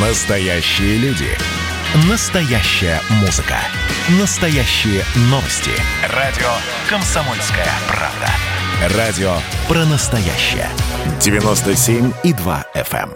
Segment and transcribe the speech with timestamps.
[0.00, 1.26] Настоящие люди.
[2.08, 3.56] Настоящая музыка.
[4.20, 5.72] Настоящие новости.
[6.14, 6.46] Радио
[6.88, 8.96] «Комсомольская правда».
[8.96, 9.32] Радио
[9.66, 10.68] про настоящее.
[11.18, 13.10] 97,2 FM.
[13.10, 13.12] эм.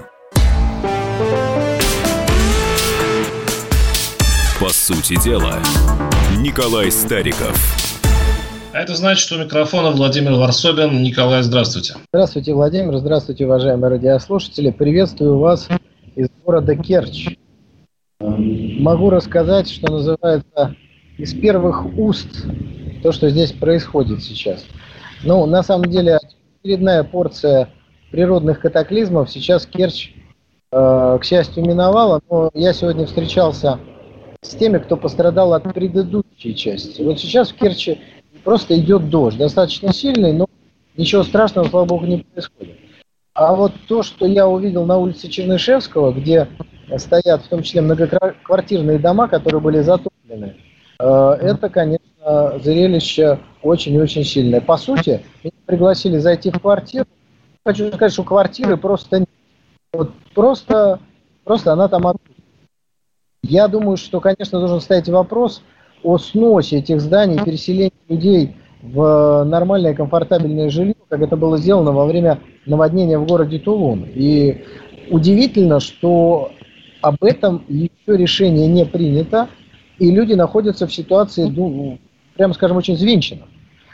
[4.58, 5.60] По сути дела,
[6.38, 7.56] Николай Стариков.
[8.72, 11.01] А это значит, что у микрофона Владимир Варсобин.
[11.04, 11.94] Николай, здравствуйте.
[12.12, 12.99] Здравствуйте, Владимир.
[12.99, 14.72] Здравствуйте, уважаемые радиослушатели.
[14.72, 15.69] Приветствую вас
[16.15, 17.37] из города Керчь.
[18.21, 20.77] Могу рассказать, что называется,
[21.19, 22.47] из первых уст
[23.02, 24.65] то, что здесь происходит сейчас.
[25.25, 26.19] Ну, на самом деле,
[26.62, 27.69] очередная порция
[28.11, 30.12] природных катаклизмов сейчас Керчь,
[30.71, 32.21] э, к счастью, миновала.
[32.30, 33.80] Но я сегодня встречался
[34.41, 37.02] с теми, кто пострадал от предыдущей части.
[37.02, 38.01] Вот сейчас в Керчи
[38.45, 40.47] просто идет дождь, достаточно сильный, но
[40.97, 42.77] ничего страшного, слава богу, не происходит.
[43.35, 46.49] А вот то, что я увидел на улице Чернышевского, где
[46.99, 50.57] стоят в том числе многоквартирные дома, которые были затоплены,
[50.99, 54.61] э, это, конечно, зрелище очень-очень сильное.
[54.61, 57.07] По сути, меня пригласили зайти в квартиру.
[57.65, 59.29] Хочу сказать, что квартиры просто нет.
[59.95, 61.01] Вот просто,
[61.45, 62.39] просто она там отсутствует.
[63.43, 65.62] Я думаю, что, конечно, должен стоять вопрос
[66.02, 72.05] о сносе этих зданий, переселении людей в нормальное комфортабельное жилье, как это было сделано во
[72.06, 74.05] время наводнения в городе Тулун.
[74.12, 74.64] И
[75.11, 76.50] удивительно, что
[77.00, 79.48] об этом еще решение не принято,
[79.98, 81.98] и люди находятся в ситуации, ну,
[82.36, 83.47] прямо скажем, очень звинченных.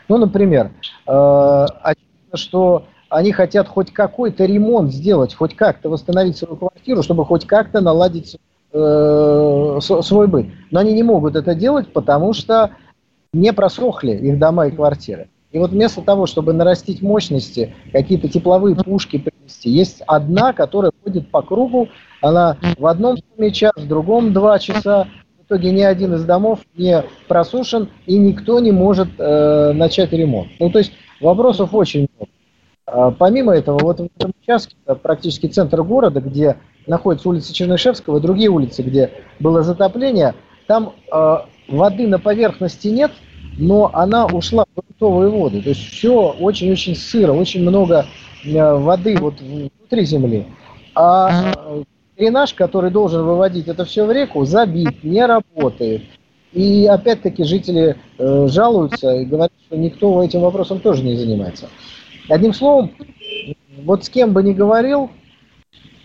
[0.09, 0.73] Ну, например,
[1.07, 7.25] э, очевидно, что они хотят хоть какой-то ремонт сделать, хоть как-то восстановить свою квартиру, чтобы
[7.25, 8.39] хоть как-то наладить
[8.73, 10.47] э, свой быт.
[10.71, 12.71] Но они не могут это делать, потому что
[13.41, 15.29] не просохли их дома и квартиры.
[15.51, 21.31] И вот вместо того, чтобы нарастить мощности, какие-то тепловые пушки принести, есть одна, которая ходит
[21.31, 21.89] по кругу,
[22.21, 25.09] она в одном доме час, в другом два часа.
[25.39, 30.49] В итоге ни один из домов не просушен, и никто не может э, начать ремонт.
[30.61, 30.93] Ну, то есть
[31.23, 32.31] вопросов очень много.
[32.85, 38.21] А, помимо этого, вот в этом участке, практически центр города, где находится улица Чернышевского и
[38.21, 39.11] другие улицы, где
[39.41, 40.35] было затопление,
[40.67, 41.37] там э,
[41.69, 43.13] воды на поверхности нет,
[43.59, 45.61] но она ушла в грунтовые воды.
[45.61, 48.07] То есть все очень-очень сыро, очень много
[48.45, 50.47] э, воды вот внутри земли.
[50.95, 51.55] А
[52.17, 56.03] дренаж, который должен выводить это все в реку, забит, не работает.
[56.53, 61.69] И опять-таки жители э, жалуются и говорят, что никто этим вопросом тоже не занимается.
[62.29, 62.93] Одним словом,
[63.85, 65.11] вот с кем бы ни говорил,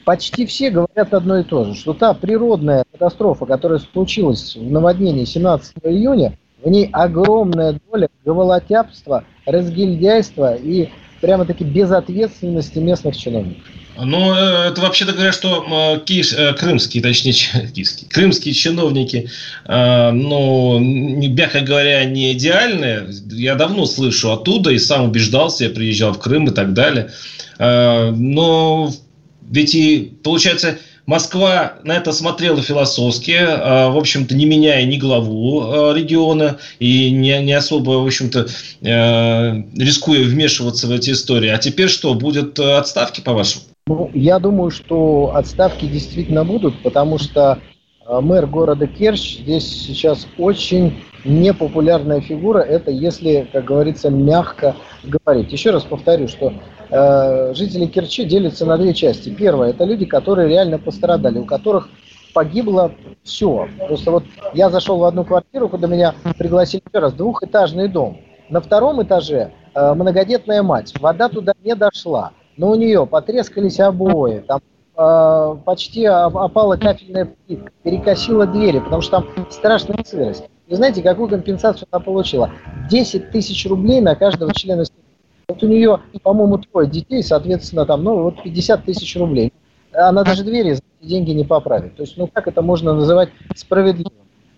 [0.05, 5.23] почти все говорят одно и то же, что та природная катастрофа, которая случилась в наводнении
[5.23, 10.89] 17 июня, в ней огромная доля говолотяпства, разгильдяйства и
[11.21, 13.63] прямо-таки безответственности местных чиновников.
[13.97, 15.63] Ну, э, это вообще-то говоря, что
[15.95, 17.33] э, киев, э, крымские, точнее,
[17.73, 19.29] киевские, крымские чиновники,
[19.67, 23.07] ну, мягко говоря, не идеальные.
[23.31, 27.11] Я давно слышу оттуда и сам убеждался, я приезжал в Крым и так далее.
[27.59, 28.91] Но
[29.49, 33.37] ведь и, получается, Москва на это смотрела философски,
[33.91, 38.47] в общем-то, не меняя ни главу региона и не, особо, в общем-то,
[38.81, 41.49] рискуя вмешиваться в эти истории.
[41.49, 43.63] А теперь что, будет отставки, по-вашему?
[43.85, 47.59] Ну, я думаю, что отставки действительно будут, потому что
[48.07, 52.59] э, мэр города Керчь здесь сейчас очень непопулярная фигура.
[52.59, 55.51] Это если, как говорится, мягко говорить.
[55.51, 56.53] Еще раз повторю, что э,
[56.89, 59.29] жители Керчи делятся на две части.
[59.29, 61.89] Первое– это люди, которые реально пострадали, у которых
[62.33, 62.91] погибло
[63.23, 63.67] все.
[63.87, 64.23] Просто вот
[64.53, 68.19] я зашел в одну квартиру, куда меня пригласили еще раз, двухэтажный дом.
[68.49, 70.93] На втором этаже э, многодетная мать.
[70.99, 74.61] Вода туда не дошла но у нее потрескались обои, там
[74.97, 80.45] э, почти опала кафельная плитка, перекосила двери, потому что там страшная сырость.
[80.67, 82.51] Вы знаете, какую компенсацию она получила?
[82.89, 85.02] 10 тысяч рублей на каждого члена семьи.
[85.53, 89.53] Вот у нее, по-моему, трое детей, соответственно, там, ну, вот 50 тысяч рублей.
[89.93, 91.95] Она даже двери за деньги не поправит.
[91.95, 94.13] То есть, ну, как это можно называть справедливым?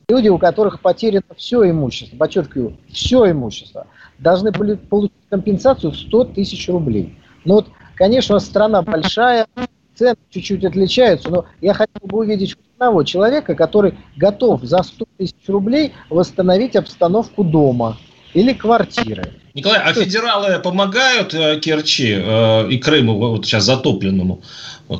[0.08, 3.88] Люди, у которых потеряно все имущество, подчеркиваю, все имущество,
[4.20, 7.18] должны получить компенсацию в 100 тысяч рублей.
[7.44, 9.48] Ну вот Конечно, страна большая,
[9.96, 15.36] цены чуть-чуть отличаются, но я хотел бы увидеть одного человека, который готов за 100 тысяч
[15.48, 17.98] рублей восстановить обстановку дома
[18.34, 19.32] или квартиры.
[19.56, 24.42] Николай, а федералы помогают э, Керчи э, и Крыму, вот сейчас затопленному?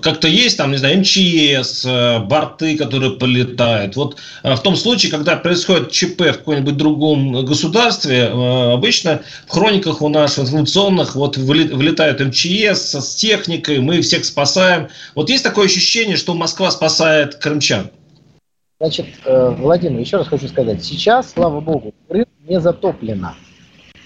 [0.02, 3.98] Как-то есть там, не знаю, МЧС, э, борты, которые полетают.
[3.98, 10.08] Вот в том случае, когда происходит ЧП в каком-нибудь другом государстве, обычно в хрониках у
[10.08, 14.88] нас информационных вот вылетают МЧС с техникой, мы всех спасаем.
[15.16, 17.90] Вот есть такое ощущение, что Москва спасает крымчан?
[18.80, 23.36] Значит, Владимир, еще раз хочу сказать, сейчас, слава богу, Крым не затоплено.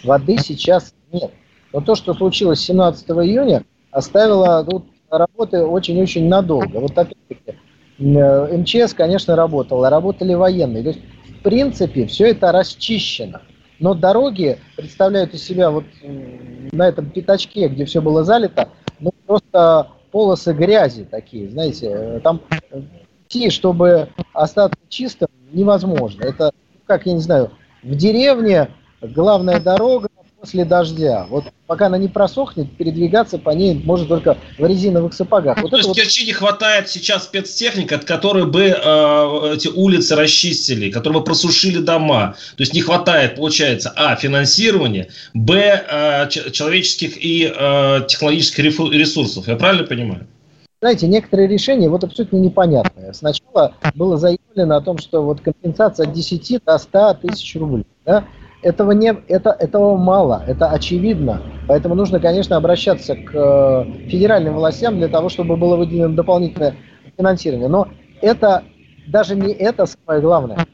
[0.04, 1.32] Воды сейчас нет.
[1.74, 6.80] Но то, что случилось 17 июня, оставило тут работы очень-очень надолго.
[6.80, 7.58] Вот опять-таки,
[8.00, 10.84] э, МЧС, конечно, работала, работали военные.
[10.84, 11.02] То есть,
[11.40, 13.42] в принципе, все это расчищено.
[13.80, 15.86] Но дороги представляют из себя вот
[16.72, 18.70] на этом пятачке, где все было залито,
[19.00, 22.42] ну, просто полосы грязи такие, знаете, э, там
[23.28, 26.24] идти, чтобы остаться чистым, невозможно.
[26.24, 26.52] Это,
[26.86, 27.52] как я не знаю,
[27.84, 28.70] в деревне
[29.02, 30.10] главная дорога,
[30.40, 31.26] после дождя.
[31.30, 35.58] Вот пока она не просохнет, передвигаться по ней может только в резиновых сапогах.
[35.58, 35.98] Ну, вот то есть вот...
[35.98, 41.80] Керчи не хватает сейчас спецтехники, от которой бы э, эти улицы расчистили, которые бы просушили
[41.80, 42.36] дома.
[42.56, 49.48] То есть не хватает, получается, а, финансирования, б, э, человеческих и э, технологических ресурсов.
[49.48, 50.28] Я правильно понимаю?
[50.82, 53.14] Знаете, некоторые решения вот абсолютно непонятные.
[53.14, 57.86] Сначала было заявлено о том, что вот компенсация от 10 до 100 тысяч рублей.
[58.06, 58.24] Да?
[58.62, 61.42] Этого, не, это, этого мало, это очевидно.
[61.68, 66.76] Поэтому нужно, конечно, обращаться к э, федеральным властям для того, чтобы было выделено дополнительное
[67.18, 67.70] финансирование.
[67.70, 67.88] Но
[68.22, 68.64] это
[69.08, 70.66] даже не это самое главное.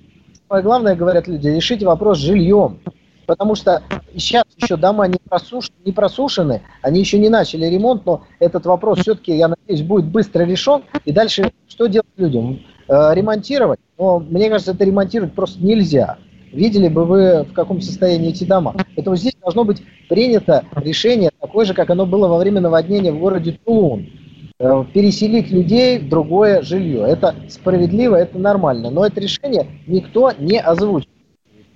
[0.48, 2.80] Самое главное, говорят люди, решите вопрос с жильем.
[3.26, 3.82] Потому что
[4.16, 5.72] сейчас еще дома не, просуш...
[5.84, 10.44] не просушены, они еще не начали ремонт, но этот вопрос все-таки, я надеюсь, будет быстро
[10.44, 10.84] решен.
[11.06, 12.60] И дальше что делать людям?
[12.88, 13.80] Э, ремонтировать?
[13.98, 16.18] Но мне кажется, это ремонтировать просто нельзя
[16.56, 18.74] видели бы вы, в каком состоянии эти дома.
[18.96, 23.20] Поэтому здесь должно быть принято решение такое же, как оно было во время наводнения в
[23.20, 24.08] городе Тулун.
[24.58, 27.06] Э, переселить людей в другое жилье.
[27.08, 28.90] Это справедливо, это нормально.
[28.90, 31.10] Но это решение никто не озвучил.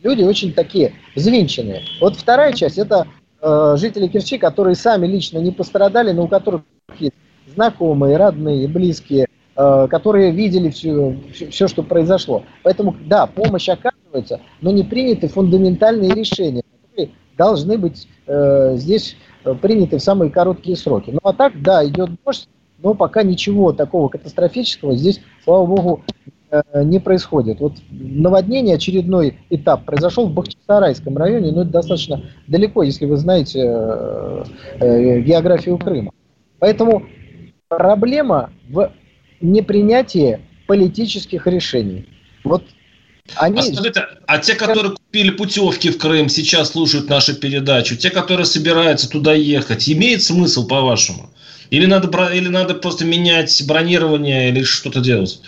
[0.01, 1.81] Люди очень такие взвинченные.
[1.99, 3.05] Вот вторая часть– это
[3.41, 6.61] э, жители Керчи, которые сами лично не пострадали, но у которых
[6.97, 7.15] есть
[7.53, 9.27] знакомые, родные, близкие,
[9.57, 11.17] э, которые видели все,
[11.51, 12.43] все, что произошло.
[12.63, 19.15] Поэтому, да, помощь оказывается, оказывается, но не приняты фундаментальные решения, которые должны быть э, здесь
[19.45, 21.11] э, приняты в самые короткие сроки.
[21.11, 22.47] Ну а так, да, идет дождь,
[22.79, 26.03] но пока ничего такого катастрофического здесь, слава богу,
[26.51, 27.59] э, не происходит.
[27.59, 33.61] Вот наводнение, очередной этап произошел в Бахчисарайском районе, но это достаточно далеко, если вы знаете
[33.61, 36.11] э, географию Крыма.
[36.59, 37.03] Поэтому
[37.69, 38.91] проблема в
[39.39, 42.07] непринятии политических решений.
[42.43, 42.63] Вот
[43.35, 43.59] они...
[43.59, 48.45] А, скажите, а те, которые купили путевки в Крым, сейчас слушают нашу передачу, те, которые
[48.45, 51.29] собираются туда ехать, имеет смысл, по-вашему?
[51.69, 55.41] Или надо, или надо просто менять бронирование или что-то делать?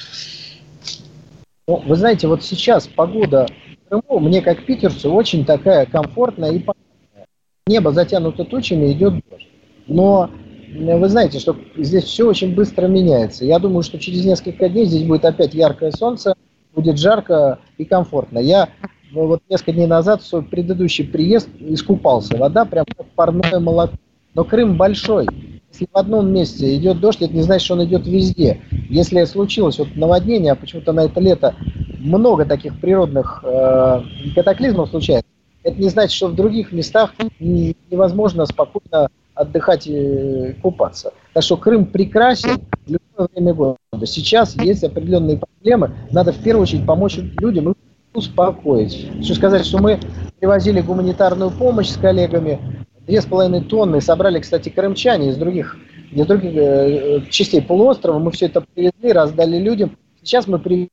[1.67, 3.47] Ну, вы знаете, вот сейчас погода
[3.85, 7.27] в Крыму мне, как питерцу, очень такая комфортная и понятная.
[7.67, 9.47] Небо затянуто тучами, идет дождь.
[9.87, 10.29] Но
[10.73, 13.45] вы знаете, что здесь все очень быстро меняется.
[13.45, 16.35] Я думаю, что через несколько дней здесь будет опять яркое солнце,
[16.73, 18.39] будет жарко и комфортно.
[18.39, 18.69] Я
[19.11, 22.37] ну, вот несколько дней назад в свой предыдущий приезд искупался.
[22.37, 23.95] Вода прям как парное молоко.
[24.33, 25.27] Но Крым большой.
[25.71, 28.61] Если в одном месте идет дождь, это не значит, что он идет везде.
[28.89, 31.55] Если случилось вот наводнение, а почему-то на это лето
[31.99, 34.01] много таких природных э,
[34.35, 35.29] катаклизмов случается,
[35.63, 41.13] это не значит, что в других местах невозможно спокойно отдыхать и купаться.
[41.33, 43.77] Так что Крым прекрасен в любое время года.
[44.05, 45.91] Сейчас есть определенные проблемы.
[46.11, 47.75] Надо в первую очередь помочь людям
[48.13, 49.09] успокоить.
[49.17, 49.99] Хочу сказать, что мы
[50.39, 52.59] привозили гуманитарную помощь с коллегами.
[53.07, 55.77] Две с половиной тонны собрали, кстати, крымчане из других,
[56.11, 58.19] из других э, частей полуострова.
[58.19, 59.97] Мы все это привезли, раздали людям.
[60.21, 60.89] Сейчас мы привезли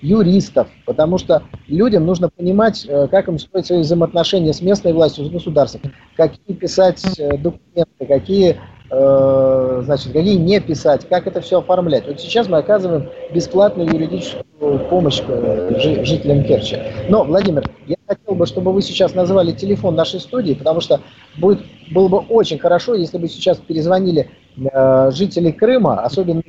[0.00, 5.24] юристов, потому что людям нужно понимать, э, как им строить свои взаимоотношения с местной властью,
[5.24, 8.56] с государством, какие писать э, документы, какие,
[8.90, 12.06] э, значит, какие не писать, как это все оформлять.
[12.06, 15.20] Вот сейчас мы оказываем бесплатную юридическую помощь
[16.04, 16.78] жителям Керчи.
[17.08, 21.00] Но, Владимир, я хотел бы, чтобы вы сейчас назвали телефон нашей студии, потому что
[21.36, 24.30] будет, было бы очень хорошо, если бы сейчас перезвонили
[25.10, 26.42] жители Крыма, особенно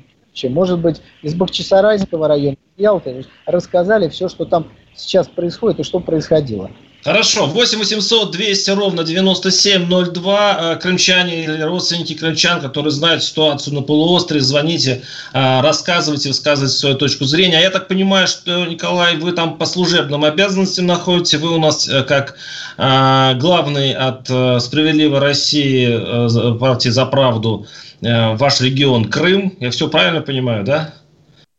[0.49, 6.71] может быть, из Бахчисарайского района, Ялты, рассказали все, что там сейчас происходит и что происходило.
[7.01, 10.57] Хорошо, 8 800 200 ровно 9702.
[10.59, 15.03] Э, крымчане или родственники крымчан, которые знают ситуацию на полуострове, звоните,
[15.33, 17.57] э, рассказывайте, высказывайте свою точку зрения.
[17.57, 21.37] А я так понимаю, что, Николай, вы там по служебным обязанностям находите.
[21.37, 22.35] Вы у нас э, как
[22.77, 24.27] главный от
[24.61, 27.65] «Справедливой России» партии «За правду»
[28.01, 29.57] ваш регион Крым.
[29.59, 30.93] Я все правильно понимаю, да?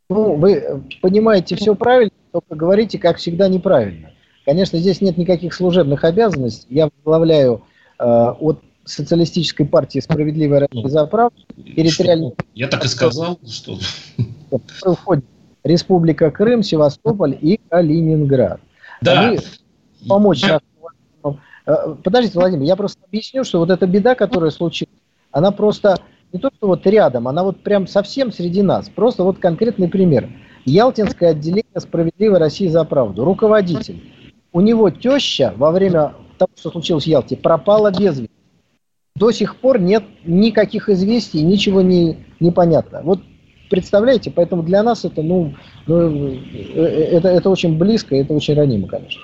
[0.09, 4.11] Ну, вы понимаете все правильно, только говорите, как всегда, неправильно.
[4.45, 6.67] Конечно, здесь нет никаких служебных обязанностей.
[6.71, 7.63] Я возглавляю
[7.99, 12.35] э, от социалистической партии «Справедливая Россия за правду» территориальный...
[12.55, 13.79] Я так и сказал, что...
[14.95, 15.25] Входит
[15.63, 18.61] Республика Крым, Севастополь и Калининград.
[19.03, 19.29] Да.
[19.29, 19.39] Они
[20.09, 20.61] помочь я...
[21.67, 24.95] Э, подождите, Владимир, я просто объясню, что вот эта беда, которая случилась,
[25.31, 25.99] она просто
[26.33, 28.89] не то, что вот рядом, она вот прям совсем среди нас.
[28.89, 30.31] Просто вот конкретный пример.
[30.65, 33.25] Ялтинское отделение «Справедливой России за правду».
[33.25, 34.03] Руководитель
[34.53, 38.31] у него теща во время того, что случилось в Ялте, пропала без вести.
[39.17, 43.03] До сих пор нет никаких известий, ничего не, не понятно.
[43.03, 43.21] Вот
[43.69, 45.55] представляете, поэтому для нас это, ну,
[45.87, 46.35] ну
[46.75, 49.21] это, это очень близко, это очень ранимо, конечно.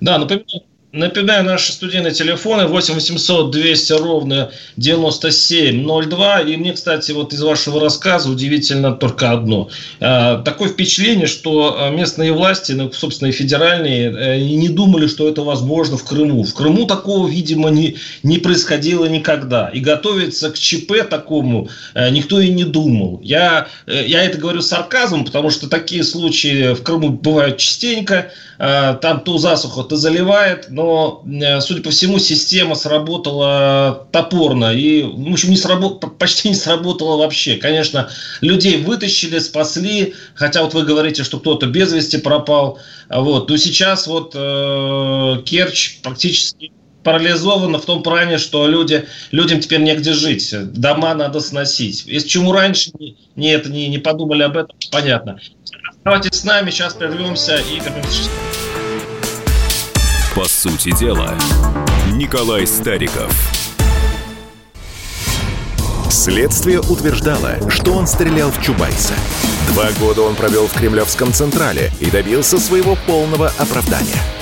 [0.00, 0.44] Да, например,
[0.92, 6.40] Напоминаю, наши студийные телефоны 8 800 200 ровно 9702.
[6.40, 9.70] И мне, кстати, вот из вашего рассказа удивительно только одно.
[10.00, 15.26] А, такое впечатление, что а, местные власти, ну, собственно, и федеральные, э, не думали, что
[15.30, 16.42] это возможно в Крыму.
[16.42, 19.70] В Крыму такого, видимо, не, не происходило никогда.
[19.70, 23.18] И готовиться к ЧП такому э, никто и не думал.
[23.22, 28.30] Я, э, я это говорю с сарказмом, потому что такие случаи в Крыму бывают частенько.
[28.64, 30.81] А, там то засуха, то заливает, но,
[31.24, 36.00] э, судя по всему, система сработала топорно и, в общем, не сработ...
[36.18, 37.56] почти не сработала вообще.
[37.56, 38.10] Конечно,
[38.40, 44.06] людей вытащили, спасли, хотя вот вы говорите, что кто-то без вести пропал, вот, но сейчас
[44.06, 46.72] вот э, Керчь практически
[47.02, 52.04] парализовано в том плане, что люди, людям теперь негде жить, дома надо сносить.
[52.06, 55.38] Если чему раньше не, не, это, не, не подумали об этом, понятно.
[55.90, 58.30] Оставайтесь с нами, сейчас прервемся и вернемся.
[60.34, 61.36] По сути дела,
[62.14, 63.30] Николай Стариков.
[66.10, 69.12] Следствие утверждало, что он стрелял в Чубайса.
[69.74, 74.22] Два года он провел в Кремлевском Централе и добился своего полного оправдания–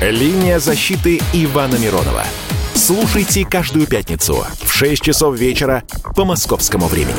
[0.00, 2.24] «Линия защиты» Ивана Миронова–
[2.74, 5.84] Слушайте каждую пятницу в 6 часов вечера
[6.16, 7.14] по московскому времени.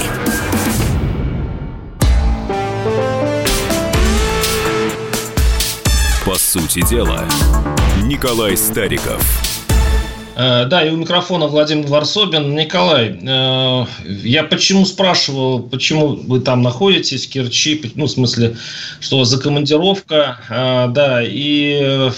[6.26, 7.26] По сути дела,
[8.04, 9.24] Николай Стариков–
[10.36, 12.56] да, и у микрофона Владимир Варсобин.
[12.56, 18.58] Николай, э, я почему спрашивал, почему вы там находитесь, Керчи, ну, в смысле,
[19.00, 22.12] что за командировка, э, да, и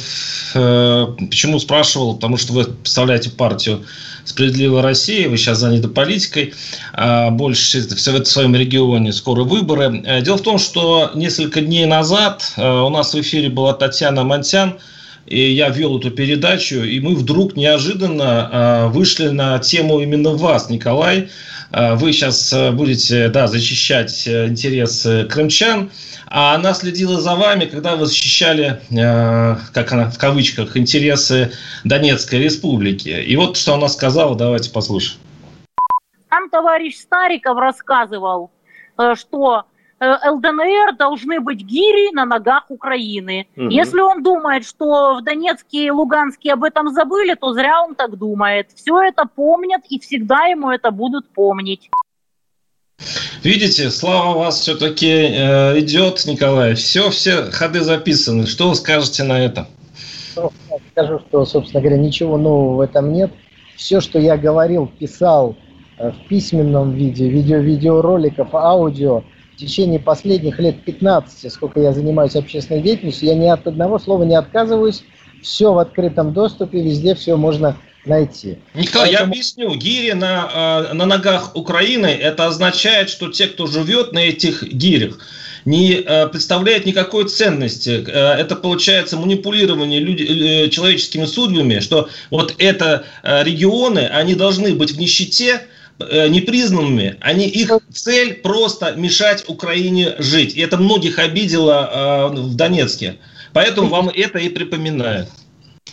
[0.53, 3.85] почему спрашивал, потому что вы представляете партию
[4.23, 6.53] «Справедливая Россия», вы сейчас заняты политикой,
[6.93, 10.21] а больше в своем регионе, скоро выборы.
[10.23, 14.79] Дело в том, что несколько дней назад у нас в эфире была Татьяна Монтян,
[15.27, 20.69] и я вел эту передачу, и мы вдруг неожиданно э, вышли на тему именно вас,
[20.69, 21.29] Николай.
[21.71, 25.91] Э, вы сейчас э, будете да, защищать э, интересы крымчан,
[26.27, 31.51] а она следила за вами, когда вы защищали, э, как она в кавычках, интересы
[31.83, 33.09] Донецкой республики.
[33.09, 35.19] И вот что она сказала, давайте послушаем.
[36.29, 38.51] Там товарищ Стариков рассказывал,
[38.97, 43.47] э, что Э, ЛДНР должны быть гири на ногах Украины.
[43.55, 43.69] Угу.
[43.69, 48.17] Если он думает, что в Донецке и Луганске об этом забыли, то зря он так
[48.17, 48.69] думает.
[48.75, 51.89] Все это помнят и всегда ему это будут помнить.
[53.43, 56.75] Видите, слава вас все-таки э, идет, Николай.
[56.75, 58.45] Все, все ходы записаны.
[58.45, 59.67] Что вы скажете на это?
[60.91, 63.31] Скажу, что, собственно говоря, ничего нового в этом нет.
[63.75, 65.55] Все, что я говорил, писал
[65.97, 69.23] э, в письменном виде, видео, видеороликов, аудио–
[69.57, 74.23] в течение последних лет 15, сколько я занимаюсь общественной деятельностью, я ни от одного слова
[74.23, 75.03] не отказываюсь.
[75.41, 78.59] Все в открытом доступе, везде все можно найти.
[78.75, 79.11] Николай, Поэтому...
[79.11, 79.73] я объясню.
[79.73, 85.17] Гири на, э, на ногах Украины, это означает, что те, кто живет на этих гирях,
[85.65, 88.05] не э, представляет никакой ценности.
[88.07, 94.99] Э, это получается манипулирование люди, человеческими судьбами, что вот это регионы, они должны быть в
[94.99, 100.55] нищете, э, непризнанными, они их цель просто мешать Украине жить.
[100.55, 103.15] И это многих обидело э, в Донецке.
[103.53, 105.25] Поэтому вам это и припоминаю.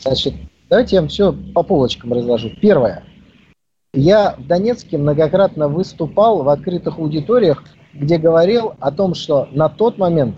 [0.03, 0.35] Значит,
[0.69, 2.51] давайте я вам все по полочкам разложу.
[2.61, 3.05] Первое.
[3.95, 9.99] Я в Донецке многократно выступал в открытых аудиториях, где говорил о том, что на тот
[9.99, 10.37] момент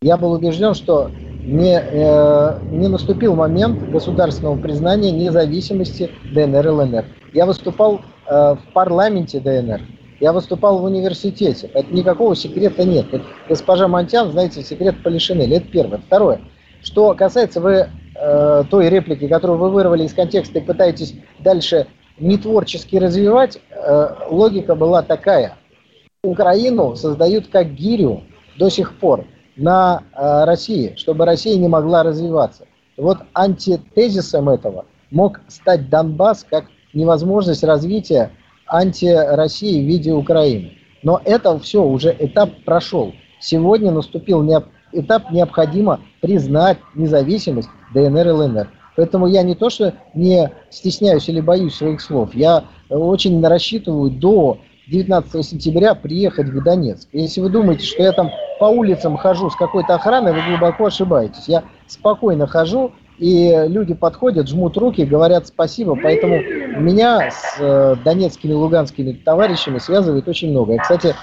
[0.00, 1.10] я был убежден, что
[1.44, 7.04] не, э, не наступил момент государственного признания независимости ДНР и ЛНР.
[7.32, 9.82] Я выступал э, в парламенте ДНР,
[10.20, 11.70] я выступал в университете.
[11.74, 13.12] Это никакого секрета нет.
[13.12, 15.58] Это госпожа Монтян, знаете, секрет Полишинеля.
[15.58, 15.98] Это первое.
[15.98, 16.40] Второе.
[16.82, 21.86] Что касается вы э, той реплики, которую вы вырвали из контекста и пытаетесь дальше
[22.18, 25.56] не творчески развивать, э, логика была такая.
[26.22, 28.22] Украину создают как гирю
[28.58, 29.26] до сих пор
[29.56, 32.66] на э, России, чтобы Россия не могла развиваться.
[32.96, 38.30] Вот антитезисом этого мог стать Донбасс как невозможность развития
[38.66, 40.72] анти-России в виде Украины.
[41.02, 43.12] Но это все, уже этап прошел.
[43.40, 44.42] Сегодня наступил
[44.92, 48.68] этап, необходимо признать независимость ДНР и ЛНР.
[48.96, 54.58] Поэтому я не то, что не стесняюсь или боюсь своих слов, я очень рассчитываю до
[54.88, 57.08] 19 сентября приехать в Донецк.
[57.12, 61.48] Если вы думаете, что я там по улицам хожу с какой-то охраной, вы глубоко ошибаетесь.
[61.48, 65.96] Я спокойно хожу, и люди подходят, жмут руки, говорят спасибо.
[66.00, 66.40] Поэтому
[66.80, 70.74] меня с э, донецкими, луганскими товарищами связывает очень много.
[70.74, 71.14] И, кстати,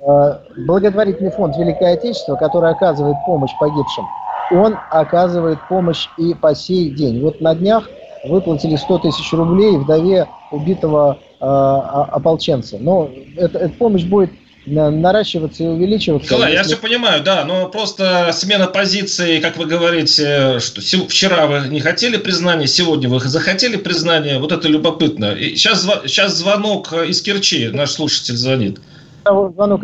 [0.00, 4.06] э, благотворительный фонд Великое Отечество, который оказывает помощь погибшим,
[4.50, 7.22] он оказывает помощь и по сей день.
[7.22, 7.88] Вот на днях
[8.24, 12.78] выплатили 100 тысяч рублей вдове убитого э, ополченца.
[12.80, 14.30] Но эта, эта помощь будет
[14.66, 16.26] наращиваться и увеличиваться.
[16.26, 16.56] Николай, если...
[16.56, 21.80] я все понимаю, да, но просто смена позиции, как вы говорите, что вчера вы не
[21.80, 25.32] хотели признания, сегодня вы захотели признания, вот это любопытно.
[25.32, 28.80] И сейчас, сейчас звонок из Керчи, наш слушатель звонит.
[29.24, 29.82] Звонок.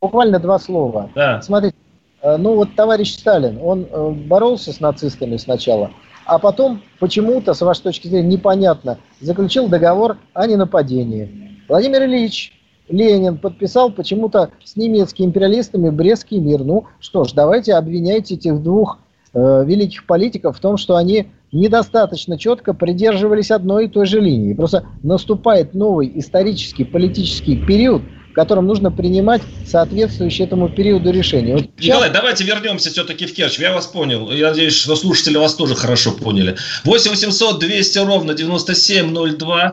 [0.00, 1.10] Буквально два слова.
[1.14, 1.42] Да.
[1.42, 1.76] Смотрите,
[2.22, 5.90] э, ну вот товарищ Сталин, он э, боролся с нацистами сначала,
[6.24, 11.62] а потом почему-то, с вашей точки зрения, непонятно, заключил договор о ненападении.
[11.68, 12.59] Владимир Ильич
[12.90, 16.64] Ленин подписал почему-то с немецкими империалистами Брестский мир.
[16.64, 18.98] Ну что ж, давайте обвиняйте этих двух
[19.32, 24.54] э, великих политиков в том, что они недостаточно четко придерживались одной и той же линии.
[24.54, 31.54] Просто наступает новый исторический политический период, в котором нужно принимать соответствующие этому периоду решения.
[31.54, 32.16] Вот Николай, сейчас...
[32.16, 33.58] давайте вернемся все-таки в Керчь.
[33.58, 34.30] Я вас понял.
[34.30, 36.56] Я надеюсь, что слушатели вас тоже хорошо поняли.
[36.84, 39.72] 8 800 200 ровно 9702.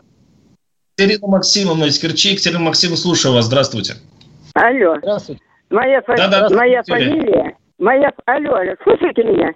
[0.98, 2.30] Екатерина Максимовна из Керчи.
[2.30, 3.44] Екатерина Максимовна, слушаю вас.
[3.44, 3.94] Здравствуйте.
[4.54, 4.96] Алло.
[4.98, 5.42] Здравствуйте.
[5.70, 6.16] Моя, фа...
[6.16, 7.56] да, да, моя фамилия...
[7.78, 8.12] Моя...
[8.26, 9.54] Алло, алло, слушайте меня?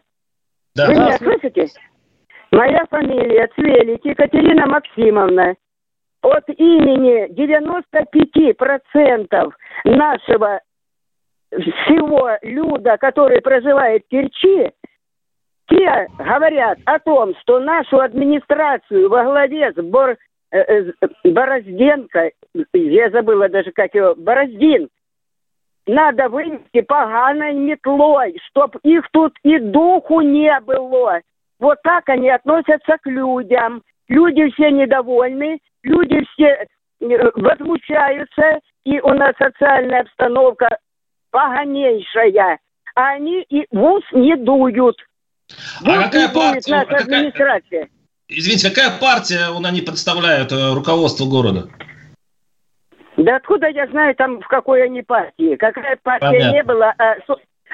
[0.77, 0.87] Да.
[0.87, 1.67] Вы меня слышите?
[2.53, 5.57] Моя фамилия Цвелик Екатерина Максимовна.
[6.23, 9.53] От имени 95%
[9.85, 10.61] нашего
[11.51, 14.71] всего люда, который проживает в Керчи,
[15.69, 20.17] те говорят о том, что нашу администрацию во главе с Бор
[21.25, 22.31] Борозденко,
[22.75, 24.89] я забыла даже, как его, Бороздин,
[25.87, 31.21] надо вынести поганой метлой, чтоб их тут и духу не было.
[31.59, 33.83] Вот так они относятся к людям.
[34.09, 36.67] Люди все недовольны, люди все
[37.01, 40.69] э, возмущаются, и у нас социальная обстановка
[41.31, 42.59] поганейшая.
[42.95, 44.97] А они и в ус не дуют.
[45.81, 46.73] В а какая партия?
[46.73, 47.05] Наша а какая...
[47.05, 47.89] администрация.
[48.39, 51.69] Извините, какая партия он они представляют, э, руководство города?
[53.17, 55.57] Да откуда я знаю там, в какой они партии?
[55.57, 56.53] Какая партия Понятно.
[56.53, 57.15] не была, а,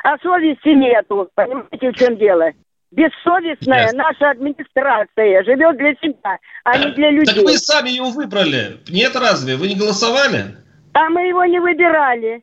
[0.02, 1.28] а совести нету.
[1.34, 2.50] Понимаете, в чем дело?
[2.90, 3.98] Бессовестная Ясно.
[3.98, 7.34] наша администрация живет для себя, а не для людей.
[7.34, 8.78] Так вы сами его выбрали.
[8.88, 9.56] Нет разве?
[9.56, 10.56] Вы не голосовали?
[10.94, 12.42] А мы его не выбирали.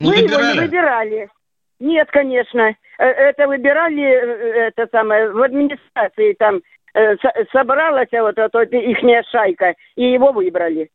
[0.00, 0.42] Не мы выбирали?
[0.42, 1.28] его не выбирали.
[1.78, 2.74] Нет, конечно.
[2.98, 6.60] Э, это выбирали э, это самое в администрации там
[7.52, 10.90] собралась вот эта ихняя шайка, и его выбрали.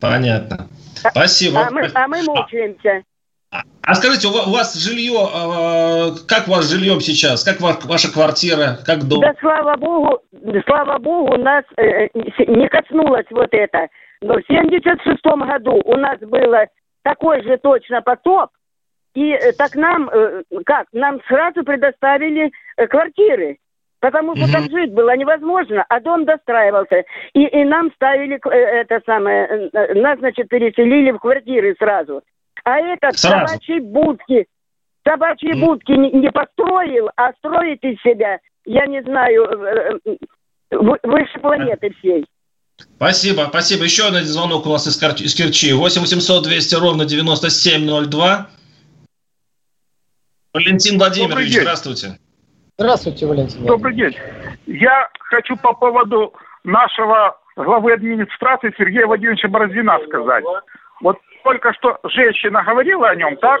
[0.00, 0.68] Понятно.
[1.04, 1.60] А, Спасибо.
[1.60, 3.02] А, мы, а мы мучаемся.
[3.50, 7.44] А, а скажите, у вас жилье, а, как у вас жильем сейчас?
[7.44, 8.78] Как ваша квартира?
[8.84, 9.20] Как дом?
[9.20, 10.20] Да слава богу,
[10.66, 13.88] слава богу, нас э, не коснулось вот это.
[14.20, 16.66] Но в 76 году у нас было
[17.02, 18.50] такой же точно потоп,
[19.14, 20.10] и э, так нам,
[20.66, 22.50] как, нам сразу предоставили
[22.88, 23.58] квартиры.
[24.04, 24.52] Потому что угу.
[24.52, 27.04] там жить было невозможно, а дом достраивался.
[27.32, 32.20] И, и нам ставили э, это самое, э, э, нас, значит, переселили в квартиры сразу.
[32.64, 33.46] А этот сразу.
[33.46, 34.46] собачьи будки,
[35.08, 35.60] собачьи mm.
[35.60, 40.02] будки не, не построил, а строит из себя, я не знаю,
[40.70, 42.26] выше планеты всей.
[42.76, 43.84] Спасибо, спасибо.
[43.84, 45.14] Еще один звонок у нас из, Кар...
[45.14, 45.72] из Керчи.
[45.72, 48.50] 8 800 200 ровно 9702.
[50.52, 52.18] Валентин Владимирович, здравствуйте.
[52.76, 53.64] Здравствуйте, Валентин.
[53.66, 54.16] Добрый день.
[54.66, 56.34] Я хочу по поводу
[56.64, 60.44] нашего главы администрации Сергея Владимировича Бородина сказать.
[61.00, 63.60] Вот только что женщина говорила о нем, так?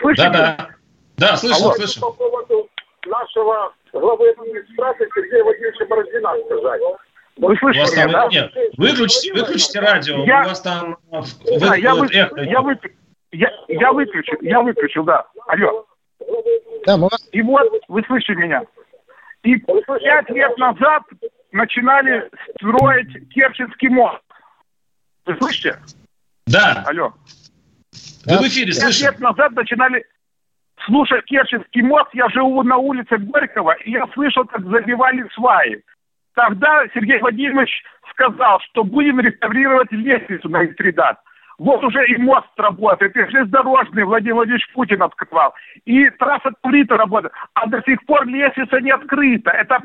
[0.00, 0.30] Слышите?
[0.30, 0.68] Да, да.
[1.16, 1.72] Да, слышу, Алло.
[1.72, 2.00] слышу.
[2.00, 2.68] По поводу
[3.06, 6.80] нашего главы администрации Сергея Владимировича Бородина сказать.
[7.38, 8.28] Вы слышите меня, да?
[8.28, 10.96] Нет, выключите, выключите радио, я, у вас там...
[11.58, 12.30] Да, я, вы, я,
[12.62, 12.78] вы,
[13.32, 15.26] я, я выключил, я выключил, да.
[15.48, 15.84] Алло.
[16.86, 17.28] Да, мы вас...
[17.32, 18.62] И вот, вы слышите меня.
[19.42, 21.02] И пять лет назад
[21.52, 24.22] начинали строить Керченский мост.
[25.24, 25.78] Вы слышите?
[26.46, 26.84] Да.
[26.86, 27.12] Алло.
[28.26, 29.06] Вы в эфире, слышите?
[29.06, 30.04] Пять лет назад начинали
[30.84, 32.08] слушать Керченский мост.
[32.12, 35.82] Я живу на улице Горького, и я слышал, как забивали сваи.
[36.34, 41.18] Тогда Сергей Владимирович сказал, что будем реставрировать лестницу на Интридат.
[41.58, 45.54] Вот уже и мост работает, и железнодорожный Владимир Владимирович Путин открывал,
[45.86, 49.50] и трасса Турита работает, а до сих пор лестница не открыта.
[49.50, 49.80] Это,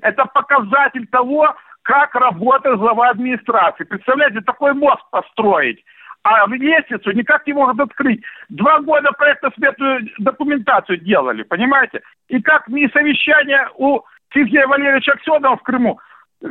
[0.00, 3.84] это показатель того, как работает глава администрации.
[3.84, 5.84] Представляете, такой мост построить,
[6.24, 8.22] а лестницу никак не могут открыть.
[8.48, 12.00] Два года проектно-сметную документацию делали, понимаете?
[12.28, 14.00] И как ни совещание у
[14.32, 16.00] Сергея Валерьевича Аксенова в Крыму,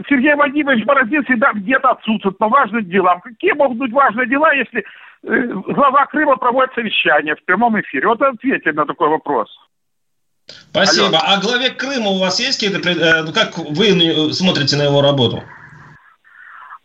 [0.08, 3.20] Сергей Владимирович Бородин всегда где-то отсутствует по важным делам.
[3.22, 4.84] Какие могут быть важные дела, если
[5.24, 8.08] э, глава Крыма проводит совещание в прямом эфире?
[8.08, 9.50] Вот ответьте на такой вопрос.
[10.46, 11.18] Спасибо.
[11.18, 11.20] Алло.
[11.28, 12.90] А главе Крыма у вас есть какие-то...
[12.90, 15.44] Э, ну, как вы смотрите на его работу?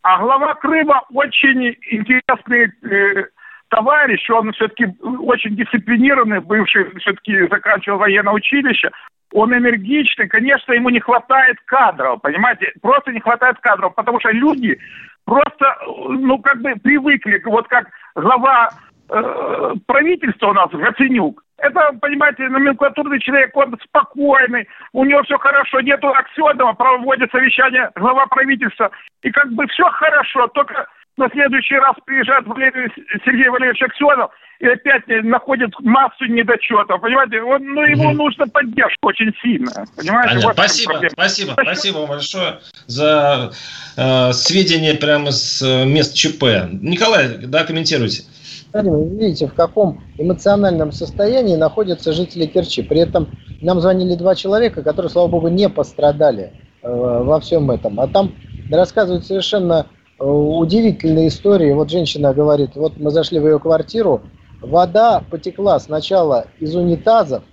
[0.03, 3.27] А глава Крыма очень интересный э,
[3.69, 8.90] товарищ, он все-таки очень дисциплинированный, бывший все-таки заканчивал военное училище
[9.33, 14.79] он энергичный, конечно, ему не хватает кадров, понимаете, просто не хватает кадров, потому что люди
[15.25, 15.77] просто,
[16.09, 18.71] ну, как бы привыкли, вот как глава
[19.11, 25.81] э, правительства у нас, Гаценюк, это, понимаете, номенклатурный человек, он спокойный, у него все хорошо,
[25.81, 28.91] нету Аксенова, проводит совещание глава правительства,
[29.23, 30.87] и как бы все хорошо, только
[31.17, 32.93] на следующий раз приезжает Валерий,
[33.25, 37.01] Сергей Валерьевич Аксенов и опять находит массу недочетов.
[37.01, 38.25] Понимаете, он, ну, ему угу.
[38.25, 39.71] нужна поддержка очень сильно.
[39.97, 40.47] Понимаете?
[40.47, 43.53] Вот спасибо, спасибо, спасибо вам большое за
[43.97, 46.71] э, сведения прямо с э, мест ЧП.
[46.73, 48.25] Николай, да, комментируйте.
[48.73, 52.83] Вы видите, в каком эмоциональном состоянии находятся жители Керчи.
[52.83, 53.29] При этом
[53.62, 57.99] нам звонили два человека, которые, слава богу, не пострадали э, во всем этом.
[58.01, 58.35] А там
[58.71, 59.87] рассказывают совершенно
[60.19, 61.73] Э, удивительные истории.
[61.73, 64.23] Вот женщина говорит, вот мы зашли в ее квартиру,
[64.61, 67.45] вода потекла сначала из унитазов,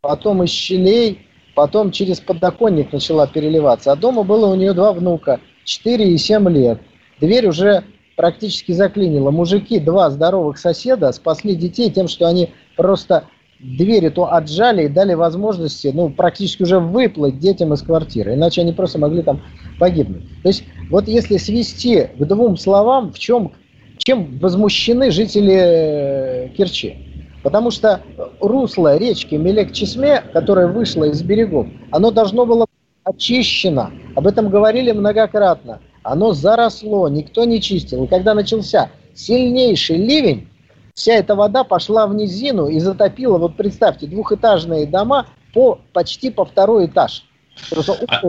[0.00, 3.92] потом из щелей, потом через подоконник начала переливаться.
[3.92, 6.80] А дома было у нее два внука, 4 и 7 лет.
[7.20, 7.84] Дверь уже
[8.16, 9.30] практически заклинила.
[9.30, 13.24] Мужики, два здоровых соседа, спасли детей тем, что они просто
[13.62, 18.34] дверь эту отжали и дали возможности, ну, практически уже выплыть детям из квартиры.
[18.34, 19.42] Иначе они просто могли там
[19.78, 20.24] погибнуть.
[20.42, 23.52] То есть вот если свести к двум словам, в чем,
[24.04, 26.96] чем возмущены жители э, Керчи.
[27.42, 28.00] Потому что
[28.40, 32.66] русло речки Мелек-Чесме, которое вышло из берегов, оно должно было
[33.04, 33.90] очищено.
[34.14, 35.80] Об этом говорили многократно.
[36.02, 38.04] Оно заросло, никто не чистил.
[38.04, 40.48] И когда начался сильнейший ливень,
[40.94, 46.44] вся эта вода пошла в низину и затопила, вот представьте, двухэтажные дома по, почти по
[46.44, 47.24] второй этаж.
[48.06, 48.22] А,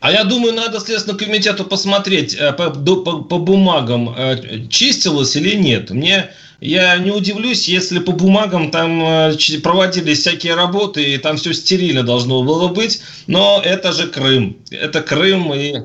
[0.00, 5.54] а я думаю, надо Следственному комитету посмотреть э, по, по, по бумагам, э, чистилось или
[5.56, 5.90] нет.
[5.90, 11.52] Мне я не удивлюсь, если по бумагам там э, проводились всякие работы, и там все
[11.52, 14.56] стерильно должно было быть, но это же Крым.
[14.70, 15.76] Это Крым и...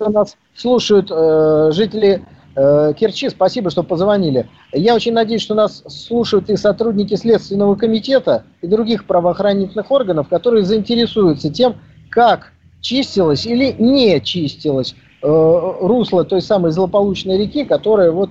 [0.00, 2.24] Нас слушают э, жители
[2.56, 4.48] э, Керчи, спасибо, что позвонили.
[4.72, 10.64] Я очень надеюсь, что нас слушают и сотрудники Следственного комитета и других правоохранительных органов, которые
[10.64, 11.76] заинтересуются тем,
[12.10, 18.30] как чистилось или не чистилось э, русло той самой злополучной реки, которая вот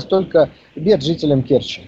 [0.00, 1.82] столько бед жителям Керчи.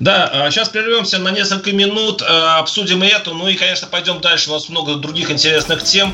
[0.00, 4.20] Да, сейчас а прервемся на несколько минут, э, обсудим и эту, ну и, конечно, пойдем
[4.20, 6.12] дальше, у нас много других интересных тем.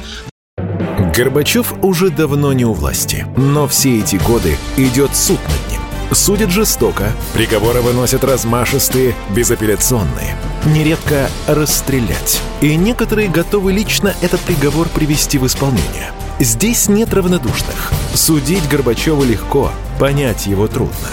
[1.15, 5.68] Горбачев уже давно не у власти, но все эти годы идет суд над.
[6.13, 10.37] Судят жестоко, приговоры выносят размашистые, безапелляционные.
[10.65, 12.41] Нередко расстрелять.
[12.63, 16.13] И некоторые готовы лично этот приговор привести в исполнение.
[16.41, 17.93] Здесь нет равнодушных.
[18.15, 21.09] Судить Горбачева легко, понять его трудно.